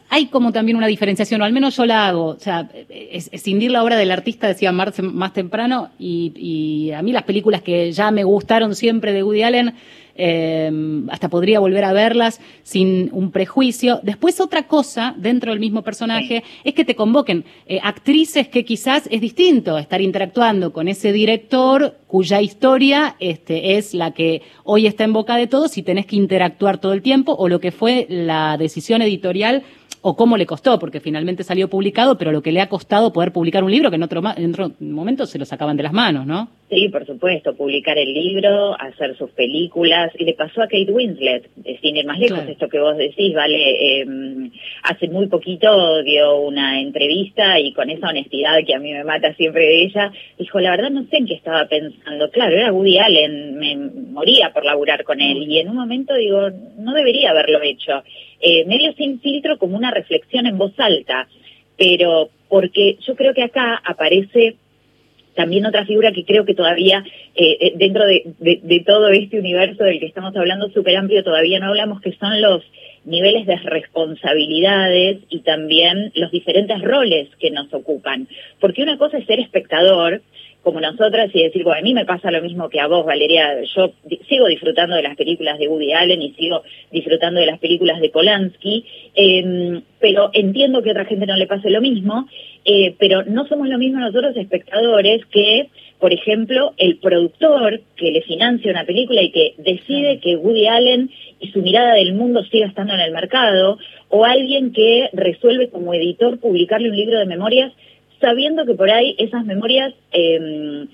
[0.09, 2.25] hay como también una diferenciación, o al menos yo la hago.
[2.27, 7.01] O sea, es- escindir la obra del artista, decía Marx más temprano, y, y a
[7.01, 9.73] mí las películas que ya me gustaron siempre de Woody Allen,
[10.15, 10.71] eh,
[11.09, 13.99] hasta podría volver a verlas sin un prejuicio.
[14.03, 19.07] Después otra cosa dentro del mismo personaje es que te convoquen eh, actrices que quizás
[19.11, 25.03] es distinto estar interactuando con ese director cuya historia este, es la que hoy está
[25.03, 28.05] en boca de todos y tenés que interactuar todo el tiempo o lo que fue
[28.09, 29.63] la decisión editorial
[30.05, 33.31] o cómo le costó, porque finalmente salió publicado, pero lo que le ha costado poder
[33.31, 36.27] publicar un libro que en otro, en otro momento se lo sacaban de las manos,
[36.27, 36.49] ¿no?
[36.69, 41.49] Sí, por supuesto, publicar el libro, hacer sus películas, y le pasó a Kate Winslet,
[41.81, 42.51] sin ir más lejos, Claro.
[42.51, 44.05] esto que vos decís, vale, eh,
[44.83, 49.33] hace muy poquito dio una entrevista y con esa honestidad que a mí me mata
[49.35, 52.97] siempre de ella, dijo, la verdad no sé en qué estaba pensando, claro, era Woody
[52.97, 53.75] Allen, me
[54.11, 58.03] moría por laburar con él, y en un momento digo, no debería haberlo hecho,
[58.43, 61.27] eh, medio sin filtro como una reflexión en voz alta,
[61.77, 64.57] pero porque yo creo que acá aparece
[65.35, 67.03] también otra figura que creo que todavía
[67.35, 68.21] eh, eh, dentro de,
[68.63, 72.39] de- todo este universo del que estamos hablando súper amplio todavía no hablamos que son
[72.39, 72.61] los
[73.05, 78.27] niveles de responsabilidades y también los diferentes roles que nos ocupan.
[78.59, 80.21] Porque una cosa es ser espectador,
[80.63, 83.61] como nosotras, y decir, bueno, a mí me pasa lo mismo que a vos, Valeria,
[83.75, 87.59] yo di- sigo disfrutando de las películas de Woody Allen y sigo disfrutando de las
[87.59, 88.85] películas de Polanski,
[89.15, 92.27] eh, pero entiendo que a otra gente no le pase lo mismo,
[92.65, 95.67] eh, pero no somos lo mismo nosotros espectadores que,
[95.99, 101.09] por ejemplo, el productor que le financia una película y que decide que Woody Allen
[101.39, 103.77] y su mirada del mundo siga estando en el mercado,
[104.09, 107.73] o alguien que resuelve como editor publicarle un libro de memorias
[108.23, 110.87] sabiendo que por ahí esas memorias eh,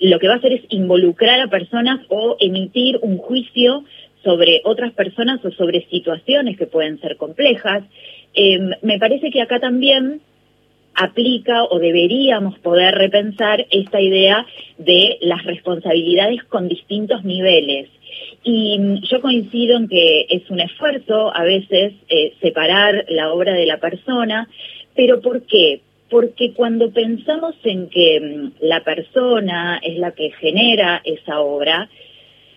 [0.00, 3.84] lo que va a hacer es involucrar a personas o emitir un juicio
[4.24, 7.82] sobre otras personas o sobre situaciones que pueden ser complejas.
[8.34, 10.22] Eh, me parece que acá también
[10.94, 14.46] aplica o deberíamos poder repensar esta idea
[14.78, 17.88] de las responsabilidades con distintos niveles.
[18.44, 23.52] Y mm, yo coincido en que es un esfuerzo a veces eh, separar la obra
[23.52, 24.48] de la persona,
[24.94, 25.80] pero ¿por qué?
[26.12, 31.88] Porque cuando pensamos en que mm, la persona es la que genera esa obra,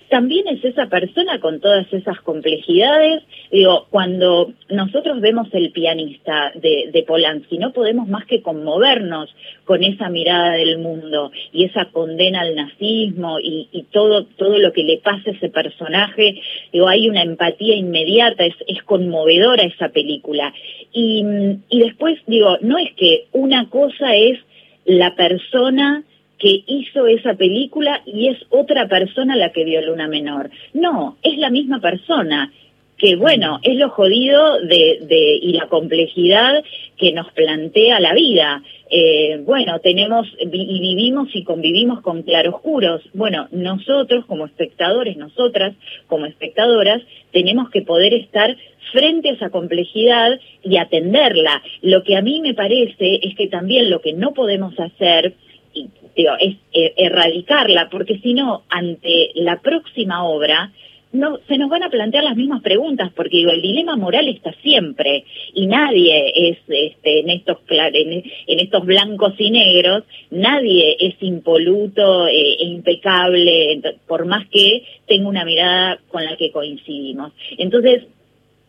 [0.09, 3.23] también es esa persona con todas esas complejidades.
[3.51, 9.33] Digo, cuando nosotros vemos el pianista de, de Polanski, no podemos más que conmovernos
[9.63, 14.73] con esa mirada del mundo y esa condena al nazismo y, y todo, todo lo
[14.73, 16.41] que le pasa a ese personaje.
[16.71, 20.53] Digo, hay una empatía inmediata, es, es conmovedora esa película.
[20.93, 21.23] Y,
[21.69, 24.39] y después, digo, no es que una cosa es
[24.85, 26.03] la persona
[26.37, 30.49] que hizo esa película y es otra persona la que violó una menor.
[30.73, 32.51] No, es la misma persona
[32.97, 36.63] que bueno, es lo jodido de, de, y la complejidad
[36.97, 38.63] que nos plantea la vida.
[38.89, 43.01] Eh, bueno, tenemos y vivimos y convivimos con claroscuros.
[43.13, 45.75] Bueno, nosotros como espectadores, nosotras
[46.07, 48.55] como espectadoras, tenemos que poder estar
[48.93, 51.61] frente a esa complejidad y atenderla.
[51.81, 55.33] Lo que a mí me parece es que también lo que no podemos hacer
[55.75, 60.71] y, digo, es eh, erradicarla, porque si no, ante la próxima obra,
[61.15, 64.53] no se nos van a plantear las mismas preguntas, porque digo, el dilema moral está
[64.61, 65.23] siempre
[65.53, 72.27] y nadie es este, en estos en, en estos blancos y negros, nadie es impoluto
[72.27, 77.31] eh, e impecable, por más que tenga una mirada con la que coincidimos.
[77.57, 78.03] Entonces,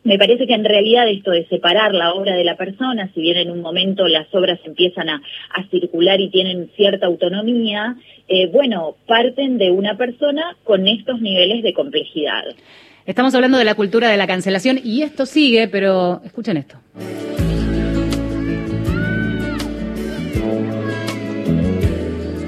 [0.07, 3.39] me parece que en realidad esto de separar la obra de la persona, si bien
[3.39, 5.21] en un momento las obras empiezan a,
[5.53, 7.97] a circular y tienen cierta autonomía,
[8.29, 12.45] eh, bueno, parten de una persona con estos niveles de complejidad.
[13.05, 16.77] Estamos hablando de la cultura de la cancelación y esto sigue, pero escuchen esto.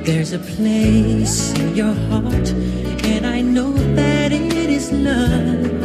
[0.05, 2.51] There's a place in your heart,
[3.05, 5.78] and I know that it is love.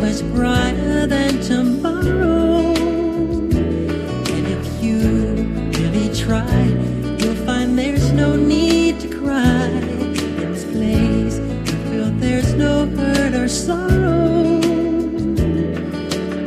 [0.00, 2.72] Brighter than tomorrow.
[4.32, 4.98] And if you
[5.78, 6.64] really try,
[7.18, 9.66] you'll find there's no need to cry.
[9.68, 14.60] In this place, you feel there's no hurt or sorrow.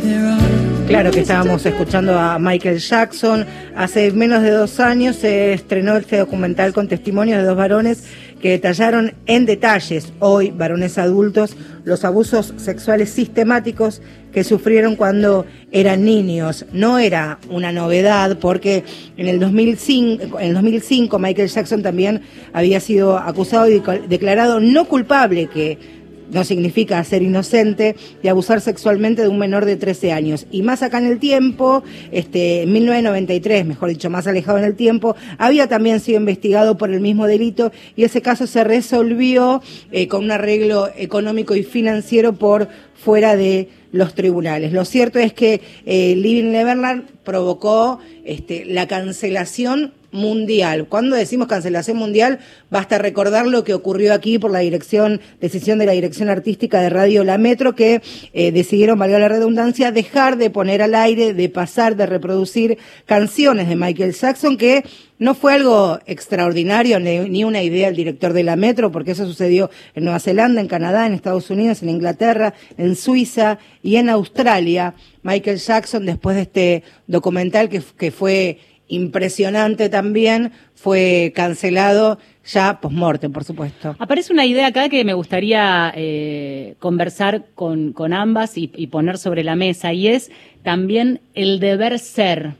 [0.01, 3.45] There are Claro que estábamos escuchando a Michael Jackson.
[3.75, 8.03] Hace menos de dos años se estrenó este documental con testimonios de dos varones
[8.43, 14.01] que detallaron en detalles, hoy varones adultos, los abusos sexuales sistemáticos
[14.33, 16.65] que sufrieron cuando eran niños.
[16.73, 18.83] No era una novedad porque
[19.15, 24.89] en el 2005, en el 2005 Michael Jackson también había sido acusado y declarado no
[24.89, 26.02] culpable, que
[26.33, 30.45] no significa ser inocente, de abusar sexualmente de un menor de 13 años.
[30.51, 34.75] Y más acá en el tiempo, este, en 1993, mejor dicho, más alejado en el
[34.75, 39.61] tiempo, había también sido investigado por el mismo delito y ese caso se resolvió
[39.91, 44.73] eh, con un arreglo económico y financiero por fuera de los tribunales.
[44.73, 50.87] Lo cierto es que eh, Living Neverland provocó este, la cancelación mundial.
[50.87, 52.39] Cuando decimos cancelación mundial,
[52.69, 56.89] basta recordar lo que ocurrió aquí por la dirección, decisión de la dirección artística de
[56.89, 58.01] Radio La Metro, que
[58.33, 63.67] eh, decidieron, valga la redundancia, dejar de poner al aire, de pasar, de reproducir canciones
[63.67, 64.83] de Michael Jackson, que
[65.19, 69.69] no fue algo extraordinario ni, una idea del director de la Metro, porque eso sucedió
[69.95, 74.95] en Nueva Zelanda, en Canadá, en Estados Unidos, en Inglaterra, en Suiza y en Australia.
[75.21, 78.59] Michael Jackson, después de este documental que fue
[78.95, 83.95] impresionante también, fue cancelado ya post-mortem, por supuesto.
[83.99, 89.17] Aparece una idea acá que me gustaría eh, conversar con, con ambas y, y poner
[89.17, 90.31] sobre la mesa, y es
[90.63, 92.55] también el deber ser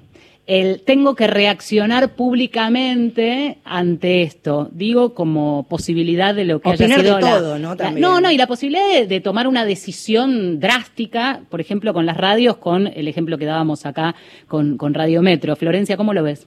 [0.46, 4.68] el tengo que reaccionar públicamente ante esto.
[4.74, 7.76] Digo como posibilidad de lo que Opinar haya sido de la- todo, ¿no?
[7.76, 12.06] la- no, no, y la posibilidad de, de tomar una decisión drástica, por ejemplo, con
[12.06, 14.16] las radios, con el ejemplo que dábamos acá
[14.48, 15.56] con, con Radio Metro.
[15.56, 16.46] Florencia, ¿cómo lo ves?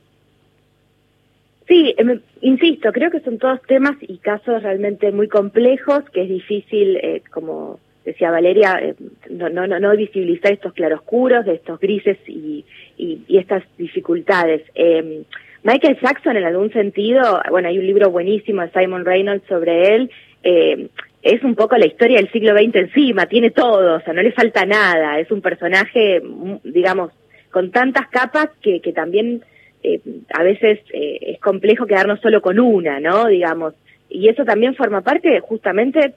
[1.66, 6.28] Sí, em, insisto, creo que son todos temas y casos realmente muy complejos, que es
[6.28, 8.94] difícil, eh, como decía Valeria, eh,
[9.30, 12.64] no, no, no, no visibilizar estos claroscuros, de estos grises y,
[12.96, 14.62] y, y estas dificultades.
[14.74, 15.22] Eh,
[15.62, 20.10] Michael Jackson, en algún sentido, bueno, hay un libro buenísimo de Simon Reynolds sobre él,
[20.44, 20.88] eh,
[21.22, 24.30] es un poco la historia del siglo XX encima, tiene todo, o sea, no le
[24.30, 27.10] falta nada, es un personaje, mm, digamos,
[27.50, 29.42] con tantas capas que, que también
[29.82, 30.00] eh,
[30.32, 33.26] a veces eh, es complejo quedarnos solo con una, ¿no?
[33.26, 33.74] Digamos,
[34.08, 36.14] y eso también forma parte justamente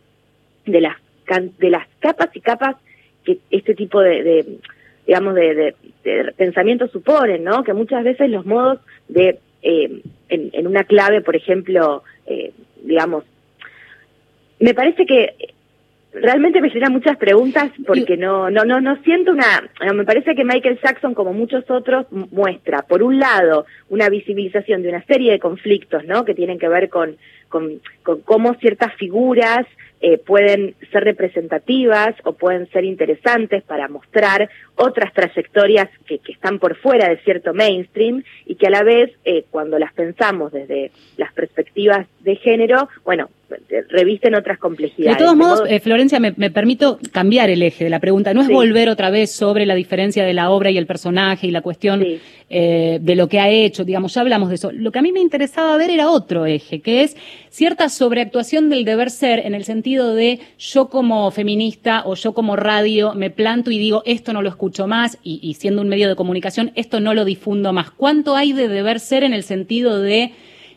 [0.65, 0.95] de las
[1.59, 2.75] de las capas y capas
[3.23, 4.45] que este tipo de, de,
[5.10, 7.64] digamos de, de, de pensamientos suponen, ¿no?
[7.64, 12.51] Que muchas veces los modos de eh, en, en una clave, por ejemplo, eh,
[12.84, 13.24] digamos,
[14.60, 15.34] me parece que
[16.14, 20.43] realmente me genera muchas preguntas porque no no no no siento una me parece que
[20.43, 25.39] Michael Jackson como muchos otros muestra por un lado una visibilización de una serie de
[25.39, 27.16] conflictos no que tienen que ver con
[27.47, 29.68] con, con cómo ciertas figuras
[30.02, 36.60] eh, pueden ser representativas o pueden ser interesantes para mostrar otras trayectorias que, que están
[36.60, 40.91] por fuera de cierto mainstream y que a la vez eh, cuando las pensamos desde
[41.18, 43.30] las perspectivas de género bueno
[43.89, 47.84] revisten otras complejidades De todos modos, modo- eh, Florencia, me, me permito cambiar el eje
[47.84, 48.34] de la pregunta.
[48.34, 48.54] No es Sí.
[48.54, 52.04] volver otra vez sobre la diferencia de la obra y el personaje y la cuestión
[52.52, 54.72] eh, de lo que ha hecho, digamos, ya hablamos de eso.
[54.72, 57.16] Lo que a mí me interesaba ver era otro eje, que es
[57.50, 62.56] cierta sobreactuación del deber ser en el sentido de yo como feminista o yo como
[62.56, 66.08] radio me planto y digo esto no lo escucho más y, y siendo un medio
[66.10, 67.91] de comunicación esto no lo difundo más.
[67.91, 70.32] ¿Cuánto hay de deber ser en el sentido de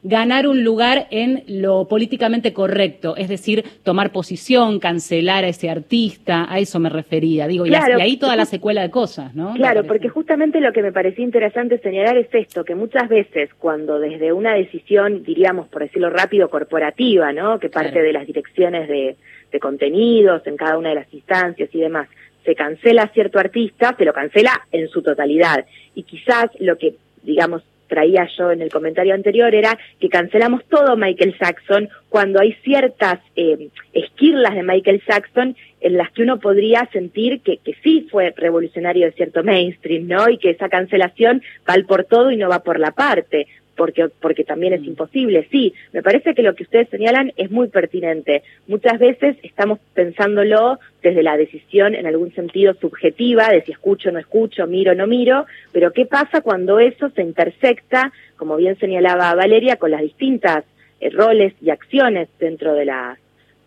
[0.05, 6.47] ganar un lugar en lo políticamente correcto, es decir, tomar posición, cancelar a ese artista,
[6.53, 7.99] a eso me refería, digo, y Claro.
[7.99, 9.55] y ahí toda la secuela de cosas, ¿no?
[9.55, 14.01] Claro, porque justamente lo que me parecía interesante señalar es esto, que muchas veces cuando
[14.01, 17.61] desde una decisión, diríamos, por decirlo rápido, corporativa, ¿no?
[17.61, 18.07] Que parte Claro.
[18.07, 19.17] de las direcciones de,
[19.53, 22.09] de contenidos en cada una de las instancias y demás,
[22.45, 25.65] se cancela a cierto artista, se lo cancela en su totalidad.
[25.95, 27.63] Y quizás lo que, digamos,
[27.93, 33.19] traía yo en el comentario anterior era que cancelamos todo Michael Jackson cuando hay ciertas
[33.37, 38.33] eh, elegirlas de Michael Jackson en las que uno podría sentir que, que sí fue
[38.35, 40.31] revolucionario de cierto mainstream, ¿no?
[40.31, 43.47] Y que esa cancelación va por todo y no va por la parte
[43.83, 45.49] porque, porque también es imposible.
[45.51, 48.45] Sí, me parece que lo que ustedes señalan es muy pertinente.
[48.69, 54.13] Muchas veces estamos pensándolo desde la decisión en algún sentido subjetiva, de si escucho o
[54.13, 58.79] no escucho, miro o no miro, pero ¿qué pasa cuando eso se intersecta, como bien
[58.79, 60.65] señalaba Valeria, con las distintas
[61.01, 63.19] eh, roles y acciones dentro de la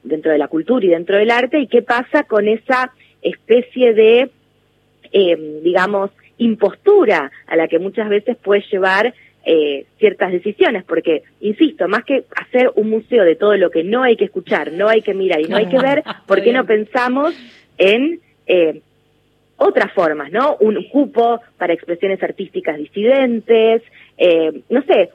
[0.02, 4.30] dentro de la cultura y dentro del arte y qué pasa con esa especie de
[5.12, 9.14] eh, digamos impostura a la que muchas veces puede llevar
[9.46, 14.02] eh, ciertas decisiones, porque, insisto, más que hacer un museo de todo lo que no
[14.02, 16.66] hay que escuchar, no hay que mirar y no hay que ver, ¿por qué no
[16.66, 17.36] pensamos
[17.78, 18.82] en eh,
[19.58, 20.58] otras formas, ¿no?
[20.60, 23.84] Un cupo para expresiones artísticas disidentes,
[24.18, 25.12] eh, no sé,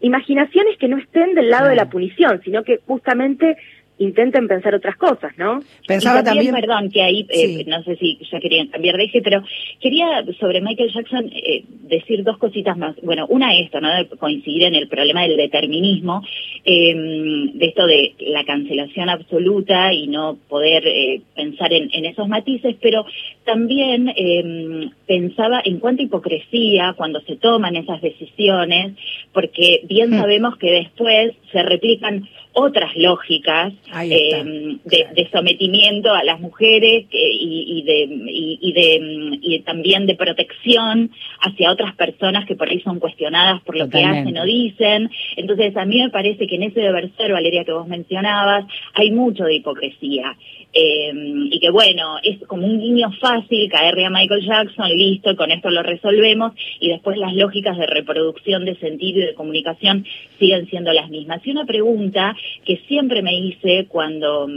[0.00, 3.56] imaginaciones que no estén del lado de la punición, sino que justamente
[4.02, 5.60] intenten pensar otras cosas, ¿no?
[5.86, 9.42] Pensaba también, perdón, que ahí, eh, no sé si ya querían cambiar de eje, pero
[9.80, 12.96] quería sobre Michael Jackson eh, decir dos cositas más.
[13.02, 13.94] Bueno, una esto, ¿no?
[13.94, 16.22] De coincidir en el problema del determinismo,
[16.64, 22.28] em, de esto de la cancelación absoluta y no poder eh, pensar en, en, esos
[22.28, 23.04] matices, pero
[23.44, 28.94] también em, pensaba en cuánta hipocresía cuando se toman esas decisiones,
[29.32, 30.20] porque bien hmm.
[30.20, 33.72] sabemos que después se replican otras lógicas
[34.02, 41.72] eh, de, sometimiento a las mujeres y, de, y, de, y también de protección hacia
[41.72, 45.10] otras personas que por ahí son cuestionadas por lo que hacen o dicen.
[45.36, 49.10] Entonces, a mí me parece que en ese deber ser, Valeria, que vos mencionabas, hay
[49.10, 50.36] mucho de hipocresía.
[50.74, 51.12] Eh,
[51.50, 55.68] y que bueno, es como un guiño fácil caerle a Michael Jackson, listo, con esto
[55.68, 60.06] lo resolvemos, y después las lógicas de reproducción de sentido y de comunicación
[60.38, 61.40] siguen siendo las mismas.
[61.44, 62.34] Y una pregunta
[62.64, 64.48] que siempre me hice cuando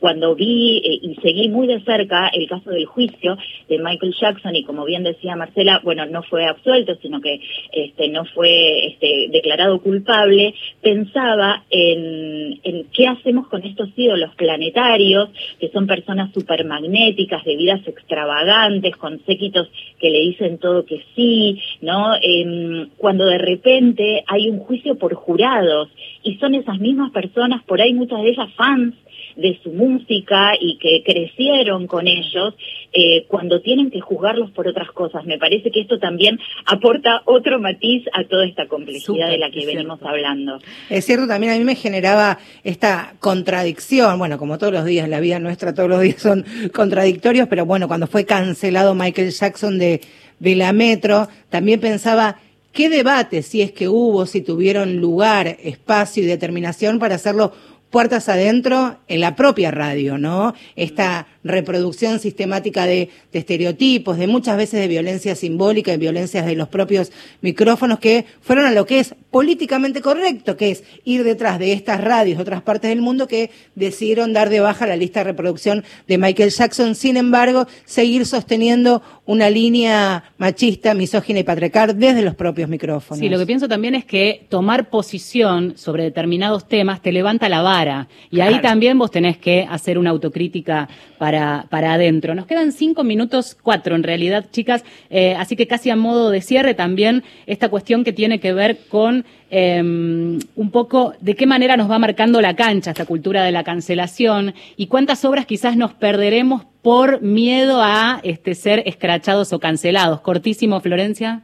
[0.00, 3.36] cuando vi eh, y seguí muy de cerca el caso del juicio
[3.68, 7.40] de Michael Jackson y como bien decía Marcela, bueno, no fue absuelto, sino que
[7.72, 15.28] este, no fue este, declarado culpable, pensaba en, en qué hacemos con estos ídolos planetarios,
[15.58, 21.60] que son personas supermagnéticas, de vidas extravagantes, con séquitos que le dicen todo que sí,
[21.80, 22.14] ¿no?
[22.20, 25.88] Em, cuando de repente hay un juicio por jurados
[26.22, 28.94] y son esas mismas personas, por ahí muchas de ellas fans,
[29.36, 32.54] de su música y que crecieron con ellos
[32.92, 35.24] eh, cuando tienen que juzgarlos por otras cosas.
[35.24, 39.66] Me parece que esto también aporta otro matiz a toda esta complejidad de la que
[39.66, 40.58] venimos hablando.
[40.88, 45.20] Es cierto, también a mí me generaba esta contradicción, bueno, como todos los días, la
[45.20, 50.00] vida nuestra todos los días son contradictorios, pero bueno, cuando fue cancelado Michael Jackson de,
[50.38, 52.36] de la Metro, también pensaba,
[52.72, 57.52] ¿Qué debate, si es que hubo, si tuvieron lugar, espacio y determinación para hacerlo
[57.90, 60.54] puertas adentro en la propia radio, ¿no?
[60.76, 66.68] Esta reproducción sistemática de, estereotipos, de muchas veces de violencia simbólica y violencias de los
[66.68, 71.72] propios micrófonos que fueron a lo que es políticamente correcto, que es ir detrás de
[71.72, 75.24] estas radios de otras partes del mundo que decidieron dar de baja la lista de
[75.24, 82.22] reproducción de Michael Jackson, sin embargo, seguir sosteniendo una línea machista, misógina y patriarcal desde
[82.22, 83.20] los propios micrófonos.
[83.20, 87.62] Sí, lo que pienso también es que tomar posición sobre determinados temas te levanta la
[87.62, 88.08] vara.
[88.30, 90.88] Y ahí también vos tenés que hacer una autocrítica
[91.18, 91.29] para,
[91.68, 92.34] para adentro.
[92.34, 96.40] Nos quedan cinco minutos, cuatro en realidad, chicas, eh, así que casi a modo de
[96.40, 101.76] cierre también esta cuestión que tiene que ver con em, un poco de qué manera
[101.76, 105.92] nos va marcando la cancha esta cultura de la cancelación y cuántas obras quizás nos
[105.94, 110.20] perderemos por miedo a este, ser escrachados o cancelados.
[110.20, 111.42] Cortísimo, Florencia.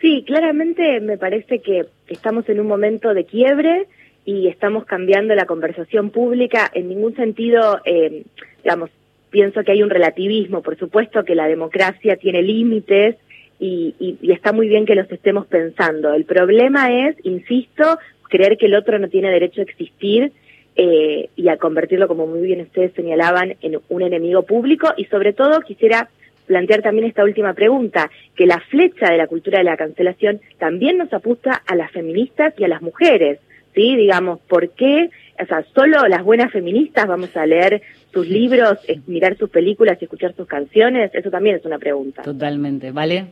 [0.00, 3.86] Sí, claramente me parece que estamos en un momento de quiebre
[4.26, 6.70] y estamos cambiando la conversación pública.
[6.74, 8.24] En ningún sentido, eh,
[8.66, 8.90] digamos,
[9.30, 10.60] pienso que hay un relativismo.
[10.60, 13.14] Por supuesto que la democracia tiene límites
[13.60, 16.12] y, está muy bien que los estemos pensando.
[16.12, 17.96] El problema es, insisto,
[18.28, 20.32] creer que el otro no tiene derecho a existir
[20.74, 24.92] eh, y a convertirlo, como muy bien ustedes señalaban, en un enemigo público.
[24.96, 26.10] Y sobre todo quisiera
[26.46, 30.98] plantear también esta última pregunta, que la flecha de la cultura de la cancelación también
[30.98, 33.38] nos apunta a las feministas y a las mujeres.
[33.76, 33.94] ¿sí?
[33.94, 35.08] Digamos, ¿por qué?
[35.40, 37.82] O sea, solo las buenas feministas vamos a leer
[38.12, 41.10] sus libros, mirar sus películas y escuchar sus canciones.
[41.14, 42.22] Eso también es una pregunta.
[42.22, 43.26] Totalmente, ¿vale?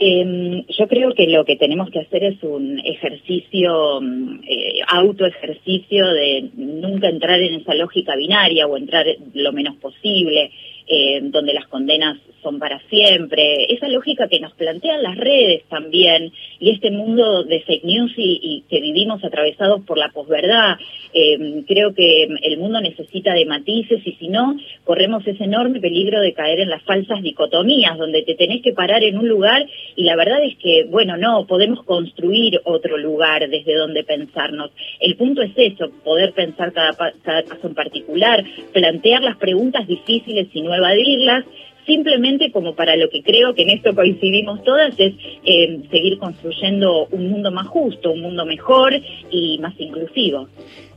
[0.00, 6.06] Eh, yo creo que lo que tenemos que hacer es un ejercicio, mm, eh, autoejercicio
[6.06, 10.52] de nunca entrar en esa lógica binaria o entrar lo menos posible,
[10.86, 16.32] eh, donde las condenas son para siempre, esa lógica que nos plantean las redes también
[16.60, 20.76] y este mundo de fake news y, y que vivimos atravesados por la posverdad,
[21.14, 26.20] eh, creo que el mundo necesita de matices y si no, corremos ese enorme peligro
[26.20, 29.66] de caer en las falsas dicotomías, donde te tenés que parar en un lugar
[29.96, 34.70] y la verdad es que, bueno, no, podemos construir otro lugar desde donde pensarnos.
[35.00, 40.48] El punto es eso, poder pensar cada, cada caso en particular, plantear las preguntas difíciles
[40.52, 41.44] y no evadirlas,
[41.88, 45.14] simplemente como para lo que creo que en esto coincidimos todas es
[45.44, 48.92] eh, seguir construyendo un mundo más justo, un mundo mejor
[49.30, 50.48] y más inclusivo.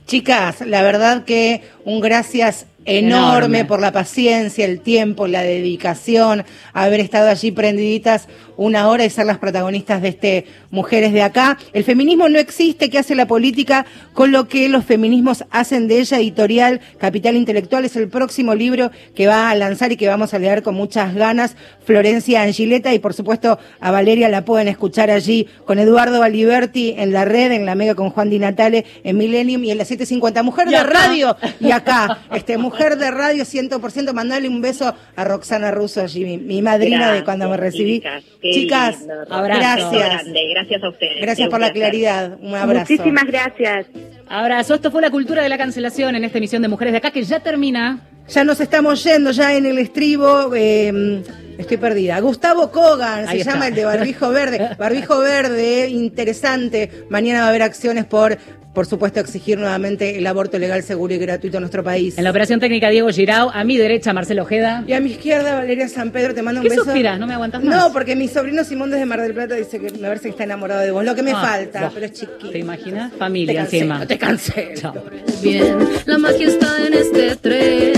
[0.06, 3.66] Chicas, la verdad que un gracias enorme, Enorme.
[3.66, 8.28] por la paciencia, el tiempo, la dedicación, haber estado allí prendiditas
[8.58, 11.58] una hora y ser las protagonistas de este Mujeres de Acá.
[11.74, 16.00] El feminismo no existe, ¿qué hace la política con lo que los feminismos hacen de
[16.00, 16.20] ella?
[16.20, 20.40] Editorial Capital Intelectual es el próximo libro que va a lanzar y que vamos a
[20.40, 21.56] leer con muchas ganas.
[21.84, 27.12] Florencia Angileta y por supuesto a Valeria la pueden escuchar allí con Eduardo Valiberti en
[27.14, 30.44] la red, en la Mega con Juan Di Natale, en Millennium y en la 750.
[30.44, 35.72] Mujer de radio y acá, este Mujer de radio 100%, mandale un beso a Roxana
[35.72, 37.96] Russo allí, mi, mi madrina de cuando me recibí.
[38.00, 39.14] chicas, qué Chicas, lindo.
[39.30, 39.92] abrazo.
[39.92, 40.26] gracias.
[40.54, 41.22] Gracias a ustedes.
[41.22, 42.38] Gracias por la claridad.
[42.42, 42.92] Un abrazo.
[42.94, 43.86] Muchísimas gracias.
[44.28, 44.76] Abrazo.
[44.76, 47.24] Esto fue la cultura de la cancelación en esta emisión de Mujeres de Acá, que
[47.24, 48.00] ya termina.
[48.30, 50.54] Ya nos estamos yendo, ya en el estribo.
[50.56, 51.22] eh,
[51.62, 52.20] estoy perdida.
[52.20, 53.54] Gustavo Kogan Ahí se está.
[53.54, 54.70] llama el de Barbijo Verde.
[54.78, 57.06] Barbijo Verde, interesante.
[57.10, 58.38] Mañana va a haber acciones por,
[58.74, 62.18] por supuesto, exigir nuevamente el aborto legal, seguro y gratuito en nuestro país.
[62.18, 64.84] En la operación técnica Diego Girao, a mi derecha Marcelo Ojeda.
[64.88, 66.86] Y a mi izquierda, Valeria San Pedro, te mando un ¿Qué beso.
[66.86, 67.20] suspiras?
[67.20, 67.76] ¿No me aguantas más?
[67.76, 70.46] No, porque mi sobrino Simón desde Mar del Plata dice que a ver si está
[70.46, 71.04] enamorado de vos.
[71.04, 71.92] Lo que me Ah, falta, buah.
[71.94, 72.50] pero es chiquito.
[72.50, 73.12] ¿Te imaginas?
[73.12, 74.08] Te Familia cancelo, encima.
[74.08, 74.72] te cancelo.
[74.76, 74.94] Chao.
[75.42, 77.94] Bien, la magia está en este tren.